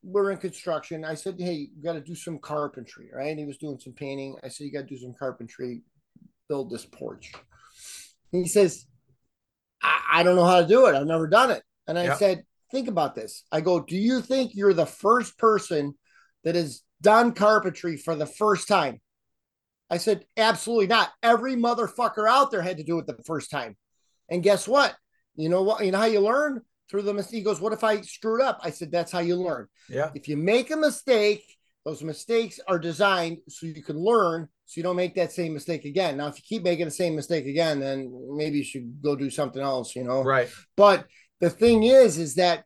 we're 0.04 0.32
in 0.32 0.38
construction. 0.38 1.06
I 1.06 1.16
said, 1.16 1.36
hey, 1.40 1.70
you 1.76 1.84
got 1.84 1.94
to 1.94 2.02
do 2.02 2.16
some 2.16 2.40
carpentry, 2.40 3.10
right? 3.14 3.38
He 3.38 3.46
was 3.46 3.58
doing 3.58 3.80
some 3.80 3.94
painting. 3.94 4.36
I 4.44 4.50
said, 4.50 4.66
you 4.66 4.74
got 4.74 4.88
to 4.88 4.96
do 4.96 4.98
some 4.98 5.14
carpentry, 5.18 5.84
build 6.50 6.70
this 6.70 6.86
porch 6.86 7.32
he 8.34 8.48
says, 8.48 8.86
I, 9.82 10.02
I, 10.12 10.24
don't 10.24 10.36
know 10.36 10.46
how 10.46 10.60
to 10.60 10.68
do 10.68 10.88
it. 10.88 10.96
I've 10.96 11.06
never 11.06 11.28
done 11.28 11.52
it. 11.52 11.64
And 11.88 12.00
I 12.00 12.16
said, 12.16 12.44
think 12.72 12.88
about 12.88 13.14
this. 13.16 13.44
I 13.52 13.62
go, 13.62 13.80
do 13.80 13.96
you 13.96 14.22
think 14.22 14.56
you're 14.56 14.74
the 14.74 14.86
first 14.86 15.38
person 15.38 15.94
that 16.44 16.56
has 16.56 16.82
done 17.02 17.34
carpentry 17.34 17.98
for 17.98 18.16
the 18.16 18.26
first 18.26 18.68
time? 18.68 19.02
I 19.90 19.98
said, 19.98 20.26
absolutely 20.36 20.88
not. 20.88 21.12
Every 21.22 21.56
motherfucker 21.56 22.28
out 22.28 22.50
there 22.50 22.62
had 22.62 22.78
to 22.78 22.84
do 22.84 22.98
it 23.00 23.06
the 23.06 23.18
first 23.26 23.52
time. 23.52 23.78
And 24.30 24.42
guess 24.42 24.68
what? 24.68 24.96
You 25.36 25.50
know 25.50 25.64
what? 25.64 25.86
You 25.86 25.92
know 25.92 26.00
how 26.00 26.06
you 26.06 26.20
learn 26.20 26.62
through 26.90 27.04
the 27.04 27.14
mistake. 27.14 27.38
He 27.38 27.42
goes, 27.44 27.60
what 27.60 27.74
if 27.74 27.84
I 27.84 28.02
screwed 28.02 28.42
up? 28.42 28.60
I 28.64 28.70
said, 28.70 28.92
that's 28.92 29.12
how 29.12 29.20
you 29.20 29.36
learn. 29.36 29.68
Yeah. 29.90 30.12
If 30.14 30.28
you 30.28 30.38
make 30.38 30.72
a 30.72 30.78
mistake, 30.78 31.44
those 31.86 32.04
mistakes 32.04 32.60
are 32.68 32.80
designed 32.80 33.40
so 33.50 33.66
you 33.66 33.84
can 33.84 33.98
learn 33.98 34.48
so 34.66 34.80
you 34.80 34.84
don't 34.84 34.96
make 34.96 35.16
that 35.16 35.32
same 35.32 35.54
mistake 35.54 35.86
again. 35.86 36.18
Now, 36.18 36.28
if 36.28 36.38
you 36.38 36.44
keep 36.48 36.64
making 36.64 36.86
the 36.86 36.92
same 36.92 37.16
mistake 37.16 37.46
again, 37.46 37.80
then 37.80 38.10
maybe 38.32 38.60
you 38.60 38.64
should 38.64 39.02
go 39.02 39.16
do 39.16 39.30
something 39.30 39.62
else, 39.62 39.96
you 39.96 40.04
know? 40.04 40.24
Right. 40.24 40.50
But 40.78 41.06
the 41.42 41.50
thing 41.50 41.84
is, 41.84 42.18
is 42.18 42.36
that 42.36 42.64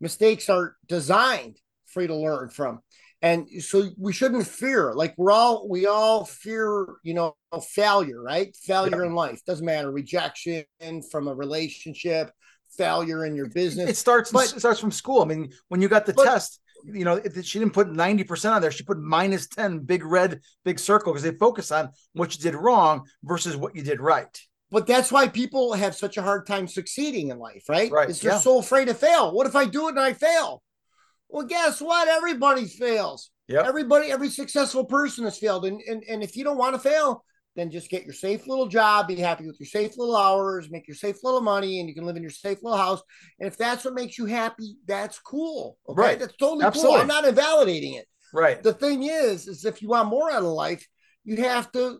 mistakes 0.00 0.50
are 0.50 0.76
designed 0.86 1.56
for 1.86 2.02
you 2.02 2.08
to 2.08 2.16
learn 2.16 2.50
from. 2.50 2.80
And 3.22 3.48
so 3.62 3.88
we 3.96 4.12
shouldn't 4.12 4.46
fear. 4.46 4.92
Like 4.94 5.14
we're 5.16 5.30
all, 5.30 5.68
we 5.68 5.86
all 5.86 6.24
fear, 6.24 6.86
you 7.04 7.14
know, 7.14 7.36
failure, 7.70 8.20
right? 8.20 8.54
Failure 8.56 9.02
yeah. 9.02 9.06
in 9.06 9.14
life 9.14 9.40
doesn't 9.46 9.64
matter. 9.64 9.92
Rejection 9.92 10.64
from 11.10 11.28
a 11.28 11.34
relationship, 11.34 12.32
failure 12.76 13.24
in 13.24 13.36
your 13.36 13.48
business. 13.48 13.90
It 13.90 13.96
starts. 13.96 14.32
But, 14.32 14.52
it 14.52 14.58
starts 14.58 14.80
from 14.80 14.90
school. 14.90 15.22
I 15.22 15.26
mean, 15.26 15.52
when 15.68 15.80
you 15.80 15.88
got 15.88 16.04
the 16.04 16.14
but, 16.14 16.24
test, 16.24 16.60
you 16.84 17.04
know, 17.04 17.20
she 17.42 17.60
didn't 17.60 17.74
put 17.74 17.88
90% 17.88 18.50
on 18.50 18.60
there. 18.60 18.72
She 18.72 18.82
put 18.82 18.98
minus 18.98 19.46
10, 19.46 19.80
big 19.80 20.04
red, 20.04 20.40
big 20.64 20.80
circle, 20.80 21.12
because 21.12 21.22
they 21.22 21.36
focus 21.38 21.70
on 21.70 21.90
what 22.14 22.34
you 22.34 22.42
did 22.42 22.56
wrong 22.56 23.06
versus 23.22 23.56
what 23.56 23.76
you 23.76 23.82
did 23.82 24.00
right. 24.00 24.36
But 24.72 24.86
that's 24.86 25.12
why 25.12 25.28
people 25.28 25.74
have 25.74 25.94
such 25.94 26.16
a 26.16 26.22
hard 26.22 26.46
time 26.46 26.66
succeeding 26.66 27.28
in 27.28 27.38
life, 27.38 27.64
right? 27.68 27.90
Right. 27.90 28.08
Is 28.08 28.20
they're 28.20 28.32
yeah. 28.32 28.38
so 28.38 28.58
afraid 28.58 28.88
to 28.88 28.94
fail. 28.94 29.32
What 29.32 29.46
if 29.46 29.54
I 29.54 29.66
do 29.66 29.86
it 29.86 29.90
and 29.90 30.00
I 30.00 30.14
fail? 30.14 30.62
Well, 31.32 31.46
guess 31.46 31.80
what? 31.80 32.08
Everybody 32.08 32.66
fails. 32.66 33.30
Yeah. 33.48 33.66
Everybody, 33.66 34.10
every 34.10 34.28
successful 34.28 34.84
person 34.84 35.24
has 35.24 35.38
failed. 35.38 35.64
And, 35.64 35.80
and 35.88 36.04
and 36.08 36.22
if 36.22 36.36
you 36.36 36.44
don't 36.44 36.58
want 36.58 36.74
to 36.74 36.80
fail, 36.80 37.24
then 37.56 37.70
just 37.70 37.90
get 37.90 38.04
your 38.04 38.12
safe 38.12 38.46
little 38.46 38.66
job, 38.66 39.08
be 39.08 39.16
happy 39.16 39.46
with 39.46 39.58
your 39.58 39.66
safe 39.66 39.96
little 39.96 40.16
hours, 40.16 40.70
make 40.70 40.86
your 40.86 40.94
safe 40.94 41.16
little 41.22 41.40
money, 41.40 41.80
and 41.80 41.88
you 41.88 41.94
can 41.94 42.04
live 42.04 42.16
in 42.16 42.22
your 42.22 42.30
safe 42.30 42.58
little 42.62 42.78
house. 42.78 43.02
And 43.40 43.46
if 43.46 43.56
that's 43.56 43.84
what 43.84 43.94
makes 43.94 44.18
you 44.18 44.26
happy, 44.26 44.76
that's 44.86 45.18
cool. 45.18 45.78
Okay. 45.88 46.00
Right. 46.00 46.18
That's 46.18 46.36
totally 46.36 46.64
Absolutely. 46.64 46.92
cool. 46.92 47.00
I'm 47.00 47.08
not 47.08 47.24
invalidating 47.24 47.94
it. 47.94 48.06
Right. 48.34 48.62
The 48.62 48.74
thing 48.74 49.04
is, 49.04 49.48
is 49.48 49.64
if 49.64 49.82
you 49.82 49.88
want 49.88 50.08
more 50.08 50.30
out 50.30 50.42
of 50.42 50.48
life, 50.48 50.86
you 51.24 51.36
have 51.36 51.72
to 51.72 51.98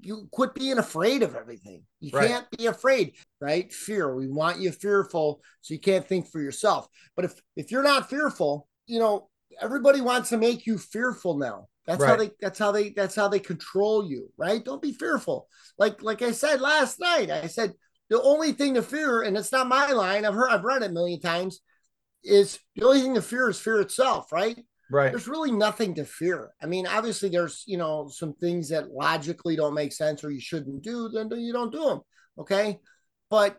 you 0.00 0.28
quit 0.32 0.54
being 0.54 0.78
afraid 0.78 1.22
of 1.22 1.34
everything. 1.34 1.82
You 2.00 2.10
right. 2.12 2.28
can't 2.28 2.50
be 2.56 2.66
afraid, 2.66 3.16
right? 3.40 3.72
Fear. 3.72 4.14
We 4.14 4.28
want 4.28 4.60
you 4.60 4.72
fearful 4.72 5.42
so 5.60 5.74
you 5.74 5.80
can't 5.80 6.06
think 6.06 6.28
for 6.28 6.40
yourself. 6.40 6.86
But 7.16 7.26
if 7.26 7.40
if 7.56 7.70
you're 7.70 7.82
not 7.82 8.10
fearful, 8.10 8.66
you 8.86 8.98
know, 8.98 9.28
everybody 9.60 10.00
wants 10.00 10.30
to 10.30 10.38
make 10.38 10.66
you 10.66 10.78
fearful 10.78 11.38
now. 11.38 11.66
That's 11.86 12.00
right. 12.00 12.08
how 12.10 12.16
they 12.16 12.30
that's 12.40 12.58
how 12.58 12.72
they 12.72 12.90
that's 12.90 13.14
how 13.14 13.28
they 13.28 13.40
control 13.40 14.08
you, 14.08 14.30
right? 14.36 14.64
Don't 14.64 14.82
be 14.82 14.92
fearful. 14.92 15.48
Like 15.78 16.02
like 16.02 16.22
I 16.22 16.32
said 16.32 16.60
last 16.60 17.00
night, 17.00 17.30
I 17.30 17.46
said 17.46 17.72
the 18.08 18.20
only 18.22 18.52
thing 18.52 18.74
to 18.74 18.82
fear, 18.82 19.22
and 19.22 19.36
it's 19.36 19.52
not 19.52 19.68
my 19.68 19.92
line, 19.92 20.24
I've 20.24 20.34
heard 20.34 20.50
I've 20.50 20.64
read 20.64 20.82
it 20.82 20.90
a 20.90 20.92
million 20.92 21.20
times, 21.20 21.60
is 22.22 22.58
the 22.76 22.84
only 22.84 23.00
thing 23.00 23.14
to 23.14 23.22
fear 23.22 23.48
is 23.48 23.58
fear 23.58 23.80
itself, 23.80 24.32
right? 24.32 24.58
Right. 24.90 25.10
There's 25.10 25.28
really 25.28 25.52
nothing 25.52 25.94
to 25.94 26.04
fear. 26.04 26.50
I 26.62 26.66
mean, 26.66 26.86
obviously 26.86 27.28
there's, 27.28 27.62
you 27.66 27.78
know, 27.78 28.08
some 28.12 28.34
things 28.34 28.68
that 28.70 28.90
logically 28.90 29.56
don't 29.56 29.74
make 29.74 29.92
sense 29.92 30.24
or 30.24 30.30
you 30.30 30.40
shouldn't 30.40 30.82
do, 30.82 31.08
then 31.08 31.30
you 31.30 31.52
don't 31.52 31.72
do 31.72 31.84
them. 31.84 32.00
Okay. 32.38 32.80
But 33.28 33.58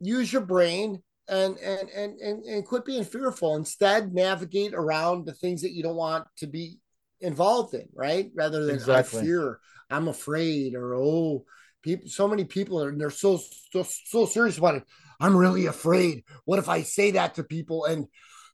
use 0.00 0.32
your 0.32 0.42
brain 0.42 1.02
and 1.28 1.56
and 1.58 1.88
and 1.88 2.20
and, 2.20 2.44
and 2.44 2.64
quit 2.64 2.84
being 2.84 3.04
fearful. 3.04 3.56
Instead, 3.56 4.14
navigate 4.14 4.74
around 4.74 5.26
the 5.26 5.32
things 5.32 5.62
that 5.62 5.72
you 5.72 5.82
don't 5.82 5.96
want 5.96 6.26
to 6.38 6.46
be 6.46 6.78
involved 7.20 7.74
in, 7.74 7.88
right? 7.94 8.30
Rather 8.34 8.64
than 8.64 8.74
exactly. 8.74 9.20
I 9.20 9.22
fear, 9.22 9.60
I'm 9.90 10.08
afraid, 10.08 10.74
or 10.74 10.94
oh, 10.94 11.44
people. 11.82 12.08
So 12.08 12.28
many 12.28 12.44
people 12.44 12.82
are 12.82 12.96
they're 12.96 13.10
so 13.10 13.40
so 13.72 13.82
so 13.82 14.26
serious 14.26 14.58
about 14.58 14.76
it. 14.76 14.84
I'm 15.18 15.36
really 15.36 15.66
afraid. 15.66 16.24
What 16.44 16.58
if 16.58 16.68
I 16.68 16.82
say 16.82 17.12
that 17.12 17.34
to 17.34 17.44
people 17.44 17.86
and 17.86 18.06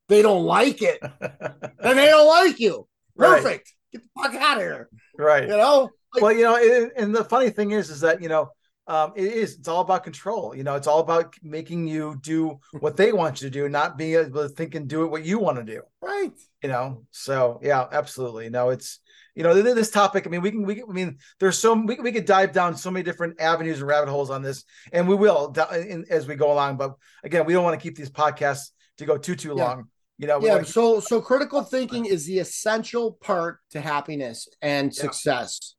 they 0.08 0.22
don't 0.22 0.44
like 0.44 0.82
it? 0.82 1.00
then 1.00 1.96
they 1.96 2.06
don't 2.06 2.28
like 2.28 2.58
you. 2.60 2.86
Perfect. 3.16 3.46
Right. 3.46 3.92
Get 3.92 4.02
the 4.02 4.22
fuck 4.22 4.34
out 4.34 4.56
of 4.56 4.62
here. 4.62 4.88
Right. 5.18 5.44
You 5.44 5.56
know. 5.56 5.90
Like, 6.14 6.22
well, 6.22 6.32
you 6.32 6.42
know, 6.42 6.56
it, 6.56 6.92
and 6.96 7.14
the 7.14 7.24
funny 7.24 7.48
thing 7.48 7.70
is, 7.70 7.88
is 7.88 8.00
that 8.00 8.20
you 8.20 8.28
know 8.28 8.50
um, 8.86 9.12
it 9.14 9.24
is 9.24 9.58
it's 9.58 9.68
all 9.68 9.80
about 9.80 10.04
control 10.04 10.54
you 10.54 10.64
know 10.64 10.74
it's 10.74 10.86
all 10.86 11.00
about 11.00 11.34
making 11.42 11.86
you 11.86 12.18
do 12.20 12.58
what 12.80 12.96
they 12.96 13.12
want 13.12 13.40
you 13.40 13.48
to 13.48 13.52
do 13.52 13.68
not 13.68 13.96
being 13.96 14.14
able 14.14 14.42
to 14.42 14.48
think 14.48 14.74
and 14.74 14.88
do 14.88 15.04
it 15.04 15.10
what 15.10 15.24
you 15.24 15.38
want 15.38 15.56
to 15.58 15.64
do 15.64 15.82
right 16.00 16.32
you 16.62 16.68
know 16.68 17.04
so 17.10 17.60
yeah 17.62 17.86
absolutely 17.92 18.50
no 18.50 18.70
it's 18.70 18.98
you 19.34 19.42
know 19.42 19.54
this 19.54 19.90
topic 19.90 20.26
i 20.26 20.30
mean 20.30 20.42
we 20.42 20.50
can 20.50 20.64
we 20.64 20.74
can, 20.74 20.84
i 20.88 20.92
mean 20.92 21.16
there's 21.38 21.58
so 21.58 21.74
we, 21.74 21.94
we 22.00 22.12
could 22.12 22.24
dive 22.24 22.52
down 22.52 22.76
so 22.76 22.90
many 22.90 23.04
different 23.04 23.40
avenues 23.40 23.78
and 23.78 23.86
rabbit 23.86 24.10
holes 24.10 24.30
on 24.30 24.42
this 24.42 24.64
and 24.92 25.08
we 25.08 25.14
will 25.14 25.54
in, 25.72 26.04
as 26.10 26.26
we 26.26 26.34
go 26.34 26.52
along 26.52 26.76
but 26.76 26.94
again 27.22 27.46
we 27.46 27.52
don't 27.52 27.64
want 27.64 27.78
to 27.78 27.82
keep 27.82 27.96
these 27.96 28.10
podcasts 28.10 28.70
to 28.98 29.04
go 29.04 29.16
too 29.16 29.34
too 29.34 29.54
yeah. 29.56 29.64
long 29.64 29.84
you 30.18 30.26
know 30.26 30.40
yeah 30.40 30.62
so 30.62 31.00
so 31.00 31.20
critical 31.20 31.62
thinking 31.62 32.04
is 32.04 32.26
the 32.26 32.38
essential 32.38 33.12
part 33.20 33.58
to 33.70 33.80
happiness 33.80 34.48
and 34.60 34.92
yeah. 34.94 35.02
success 35.02 35.74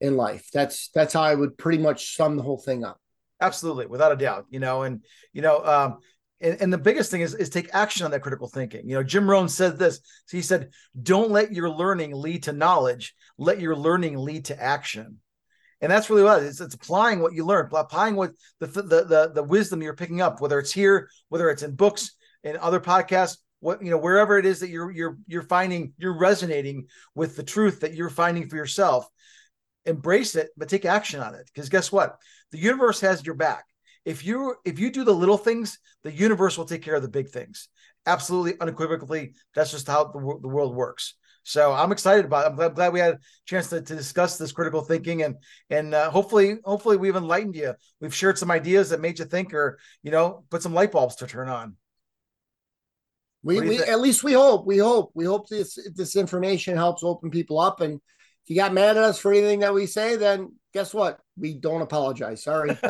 in 0.00 0.16
life. 0.16 0.48
That's 0.52 0.90
that's 0.94 1.14
how 1.14 1.22
I 1.22 1.34
would 1.34 1.56
pretty 1.56 1.78
much 1.78 2.16
sum 2.16 2.36
the 2.36 2.42
whole 2.42 2.58
thing 2.58 2.84
up. 2.84 3.00
Absolutely, 3.40 3.86
without 3.86 4.12
a 4.12 4.16
doubt. 4.16 4.46
You 4.50 4.60
know, 4.60 4.82
and 4.82 5.04
you 5.32 5.42
know, 5.42 5.64
um, 5.64 5.98
and, 6.40 6.60
and 6.60 6.72
the 6.72 6.78
biggest 6.78 7.10
thing 7.10 7.20
is 7.20 7.34
is 7.34 7.50
take 7.50 7.74
action 7.74 8.04
on 8.04 8.10
that 8.10 8.22
critical 8.22 8.48
thinking. 8.48 8.88
You 8.88 8.96
know, 8.96 9.02
Jim 9.02 9.28
Rohn 9.28 9.48
said 9.48 9.78
this. 9.78 10.00
So 10.26 10.36
he 10.36 10.42
said, 10.42 10.70
"Don't 11.00 11.30
let 11.30 11.52
your 11.52 11.70
learning 11.70 12.12
lead 12.14 12.44
to 12.44 12.52
knowledge. 12.52 13.14
Let 13.38 13.60
your 13.60 13.76
learning 13.76 14.16
lead 14.16 14.46
to 14.46 14.62
action." 14.62 15.18
And 15.82 15.92
that's 15.92 16.08
really 16.08 16.22
what 16.22 16.42
it 16.42 16.46
is. 16.46 16.60
It's 16.60 16.74
applying 16.74 17.20
what 17.20 17.34
you 17.34 17.44
learn, 17.44 17.68
applying 17.72 18.16
what 18.16 18.32
the 18.60 18.66
the 18.66 18.82
the, 18.82 19.32
the 19.34 19.42
wisdom 19.42 19.82
you're 19.82 19.94
picking 19.94 20.20
up, 20.20 20.40
whether 20.40 20.58
it's 20.58 20.72
here, 20.72 21.08
whether 21.28 21.50
it's 21.50 21.62
in 21.62 21.74
books, 21.74 22.12
in 22.46 22.56
other 22.56 22.80
podcasts, 22.80 23.38
what 23.60 23.82
you 23.82 23.90
know, 23.90 23.98
wherever 23.98 24.38
it 24.38 24.46
is 24.46 24.60
that 24.60 24.70
you're 24.70 24.90
you're 24.90 25.18
you're 25.26 25.42
finding 25.42 25.92
you're 25.98 26.18
resonating 26.18 26.86
with 27.14 27.36
the 27.36 27.42
truth 27.42 27.80
that 27.80 27.94
you're 27.94 28.10
finding 28.10 28.48
for 28.48 28.56
yourself 28.56 29.08
embrace 29.86 30.34
it, 30.34 30.50
but 30.56 30.68
take 30.68 30.84
action 30.84 31.20
on 31.20 31.34
it. 31.34 31.48
Because 31.52 31.68
guess 31.68 31.90
what? 31.90 32.16
The 32.52 32.58
universe 32.58 33.00
has 33.00 33.24
your 33.24 33.36
back. 33.36 33.64
if 34.04 34.24
you 34.24 34.54
if 34.64 34.78
you 34.78 34.90
do 34.90 35.04
the 35.04 35.14
little 35.14 35.38
things, 35.38 35.78
the 36.04 36.12
universe 36.12 36.56
will 36.56 36.64
take 36.64 36.82
care 36.82 36.94
of 36.94 37.02
the 37.02 37.08
big 37.08 37.28
things. 37.28 37.68
Absolutely, 38.06 38.54
unequivocally, 38.60 39.34
that's 39.54 39.72
just 39.72 39.88
how 39.88 40.04
the, 40.04 40.38
the 40.42 40.48
world 40.48 40.74
works. 40.74 41.14
So 41.42 41.72
I'm 41.72 41.92
excited 41.92 42.24
about 42.24 42.44
it. 42.44 42.48
I'm 42.50 42.56
glad, 42.56 42.74
glad 42.74 42.92
we 42.92 43.00
had 43.00 43.14
a 43.14 43.18
chance 43.46 43.68
to, 43.70 43.80
to 43.80 43.96
discuss 43.96 44.36
this 44.36 44.52
critical 44.52 44.82
thinking 44.82 45.22
and 45.22 45.36
and 45.70 45.94
uh, 45.94 46.10
hopefully 46.10 46.58
hopefully 46.64 46.96
we've 46.96 47.16
enlightened 47.16 47.56
you. 47.56 47.74
We've 48.00 48.14
shared 48.14 48.38
some 48.38 48.50
ideas 48.50 48.90
that 48.90 49.00
made 49.00 49.18
you 49.18 49.24
think 49.24 49.54
or 49.54 49.78
you 50.02 50.10
know 50.10 50.44
put 50.50 50.62
some 50.62 50.74
light 50.74 50.92
bulbs 50.92 51.16
to 51.16 51.26
turn 51.26 51.48
on. 51.48 51.76
We, 53.46 53.60
we 53.60 53.78
at 53.78 54.00
least 54.00 54.24
we 54.24 54.32
hope 54.32 54.66
we 54.66 54.78
hope 54.78 55.12
we 55.14 55.24
hope 55.24 55.48
this 55.48 55.78
this 55.94 56.16
information 56.16 56.76
helps 56.76 57.04
open 57.04 57.30
people 57.30 57.60
up. 57.60 57.80
And 57.80 57.94
if 57.94 58.50
you 58.50 58.56
got 58.56 58.74
mad 58.74 58.96
at 58.96 59.04
us 59.04 59.20
for 59.20 59.32
anything 59.32 59.60
that 59.60 59.72
we 59.72 59.86
say, 59.86 60.16
then 60.16 60.52
guess 60.74 60.92
what? 60.92 61.20
We 61.38 61.54
don't 61.54 61.80
apologize. 61.80 62.42
Sorry. 62.42 62.76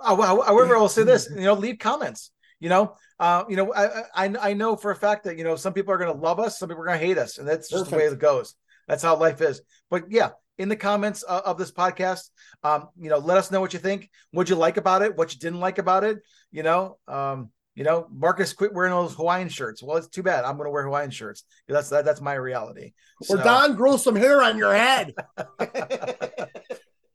However, 0.00 0.76
I'll 0.76 0.88
say 0.88 1.02
this: 1.02 1.28
you 1.28 1.42
know, 1.42 1.54
leave 1.54 1.80
comments. 1.80 2.30
You 2.60 2.68
know, 2.68 2.94
uh, 3.18 3.42
you 3.48 3.56
know, 3.56 3.74
I, 3.74 4.02
I 4.14 4.50
I 4.50 4.54
know 4.54 4.76
for 4.76 4.92
a 4.92 4.96
fact 4.96 5.24
that 5.24 5.36
you 5.36 5.42
know 5.42 5.56
some 5.56 5.72
people 5.72 5.92
are 5.92 5.98
going 5.98 6.14
to 6.14 6.20
love 6.20 6.38
us, 6.38 6.60
some 6.60 6.68
people 6.68 6.84
are 6.84 6.86
going 6.86 7.00
to 7.00 7.04
hate 7.04 7.18
us, 7.18 7.38
and 7.38 7.48
that's 7.48 7.68
just 7.68 7.86
Perfect. 7.86 7.90
the 7.90 7.96
way 7.96 8.12
it 8.12 8.20
goes. 8.20 8.54
That's 8.86 9.02
how 9.02 9.16
life 9.16 9.40
is. 9.40 9.60
But 9.90 10.04
yeah, 10.08 10.30
in 10.56 10.68
the 10.68 10.76
comments 10.76 11.24
uh, 11.26 11.40
of 11.44 11.58
this 11.58 11.72
podcast, 11.72 12.30
um, 12.62 12.90
you 12.96 13.10
know, 13.10 13.18
let 13.18 13.38
us 13.38 13.50
know 13.50 13.60
what 13.60 13.72
you 13.72 13.80
think. 13.80 14.08
What 14.30 14.48
you 14.48 14.54
like 14.54 14.76
about 14.76 15.02
it, 15.02 15.16
what 15.16 15.34
you 15.34 15.40
didn't 15.40 15.58
like 15.58 15.78
about 15.78 16.04
it. 16.04 16.18
You 16.52 16.62
know, 16.62 16.98
um, 17.08 17.50
you 17.76 17.84
know, 17.84 18.08
Markus 18.10 18.54
quit 18.54 18.72
wearing 18.72 18.90
those 18.90 19.14
Hawaiian 19.14 19.50
shirts. 19.50 19.82
Well, 19.82 19.98
it's 19.98 20.08
too 20.08 20.22
bad. 20.22 20.44
I'm 20.44 20.56
going 20.56 20.66
to 20.66 20.70
wear 20.70 20.84
Hawaiian 20.84 21.10
shirts. 21.10 21.44
That's 21.68 21.90
that, 21.90 22.06
that's 22.06 22.22
my 22.22 22.34
reality. 22.34 22.94
Or 23.28 23.36
so. 23.36 23.44
Don, 23.44 23.76
grow 23.76 23.98
some 23.98 24.16
hair 24.16 24.42
on 24.42 24.56
your 24.56 24.74
head. 24.74 25.14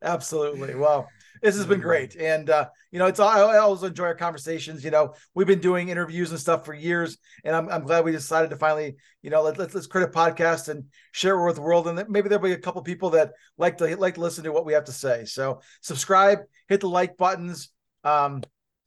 Absolutely. 0.04 0.76
Well, 0.76 1.08
this 1.41 1.56
has 1.56 1.65
been 1.65 1.80
great, 1.80 2.15
and 2.15 2.50
uh, 2.52 2.67
you 2.91 3.00
know, 3.00 3.08
it's 3.08 3.19
all 3.19 3.30
I 3.30 3.58
always 3.58 3.82
enjoy 3.82 4.06
our 4.06 4.15
conversations. 4.15 4.84
You 4.84 4.91
know, 4.91 5.15
we've 5.34 5.47
been 5.47 5.60
doing 5.60 5.89
interviews 5.89 6.30
and 6.30 6.39
stuff 6.39 6.63
for 6.63 6.74
years, 6.76 7.17
and 7.43 7.56
I'm, 7.56 7.67
I'm 7.69 7.84
glad 7.84 8.06
we 8.06 8.12
decided 8.12 8.52
to 8.52 8.58
finally, 8.58 8.97
you 9.24 9.32
know, 9.32 9.41
let, 9.41 9.58
let's 9.58 9.74
let's 9.74 9.88
create 9.88 10.08
a 10.08 10.12
podcast 10.12 10.69
and 10.69 10.86
share 11.12 11.39
it 11.39 11.45
with 11.45 11.56
the 11.56 11.62
world, 11.63 11.88
and 11.88 12.08
maybe 12.10 12.30
there'll 12.30 12.43
be 12.43 12.52
a 12.52 12.58
couple 12.58 12.82
people 12.84 13.10
that 13.12 13.32
like 13.58 13.80
to 13.80 13.95
like 13.97 14.15
to 14.15 14.21
listen 14.21 14.43
to 14.43 14.52
what 14.52 14.65
we 14.65 14.74
have 14.74 14.86
to 14.86 14.91
say. 14.91 15.26
So 15.26 15.62
subscribe, 15.82 16.39
hit 16.67 16.82
the 16.82 16.89
like 16.89 17.17
buttons. 17.17 17.69
Um, 18.04 18.43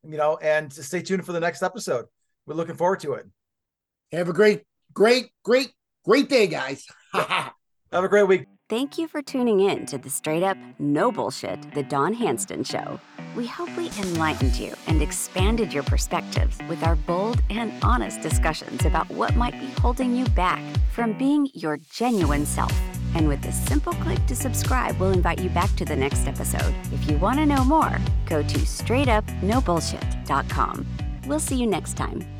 you 0.07 0.17
know, 0.17 0.37
and 0.39 0.73
stay 0.73 1.03
tuned 1.03 1.25
for 1.25 1.33
the 1.33 1.41
next 1.41 1.63
episode. 1.63 2.07
We're 2.47 2.55
looking 2.55 2.77
forward 2.77 3.01
to 3.01 3.15
it. 3.15 3.27
Have 4.13 4.29
a 4.29 4.33
great, 4.33 4.63
great, 4.93 5.31
great, 5.43 5.73
great 6.05 6.29
day, 6.29 6.47
guys. 6.47 6.87
Have 7.13 7.53
a 7.93 8.09
great 8.09 8.29
week. 8.29 8.47
Thank 8.71 8.97
you 8.97 9.07
for 9.09 9.21
tuning 9.21 9.61
in 9.61 9.85
to 9.87 9.99
the 9.99 10.09
straight 10.09 10.43
up, 10.43 10.57
no 10.79 11.13
bullshit, 11.13 11.75
The 11.75 11.83
Don 11.83 12.15
Handston 12.15 12.67
Show. 12.67 12.99
We 13.37 13.47
hope 13.47 13.69
we 13.77 13.91
enlightened 13.99 14.57
you 14.57 14.75
and 14.87 15.03
expanded 15.03 15.73
your 15.73 15.83
perspectives 15.83 16.59
with 16.69 16.83
our 16.83 16.97
bold 16.97 17.43
and 17.51 17.73
honest 17.83 18.23
discussions 18.23 18.87
about 18.87 19.11
what 19.11 19.37
might 19.37 19.59
be 19.61 19.67
holding 19.81 20.17
you 20.17 20.25
back 20.29 20.63
from 20.93 21.13
being 21.19 21.49
your 21.53 21.79
genuine 21.93 22.47
self. 22.47 22.73
And 23.15 23.29
with 23.29 23.47
a 23.47 23.53
simple 23.53 23.95
click 23.95 24.27
to 24.27 24.37
subscribe, 24.37 24.99
we'll 24.99 25.13
invite 25.13 25.41
you 25.41 25.49
back 25.51 25.75
to 25.77 25.85
the 25.85 25.97
next 25.97 26.27
episode. 26.27 26.75
If 26.93 27.09
you 27.09 27.17
want 27.19 27.39
to 27.39 27.47
know 27.47 27.65
more, 27.65 27.97
go 28.27 28.43
to 28.43 28.59
straightupnobullshit.com. 28.59 30.87
We'll 31.27 31.41
see 31.41 31.57
you 31.57 31.67
next 31.67 31.97
time. 31.97 32.34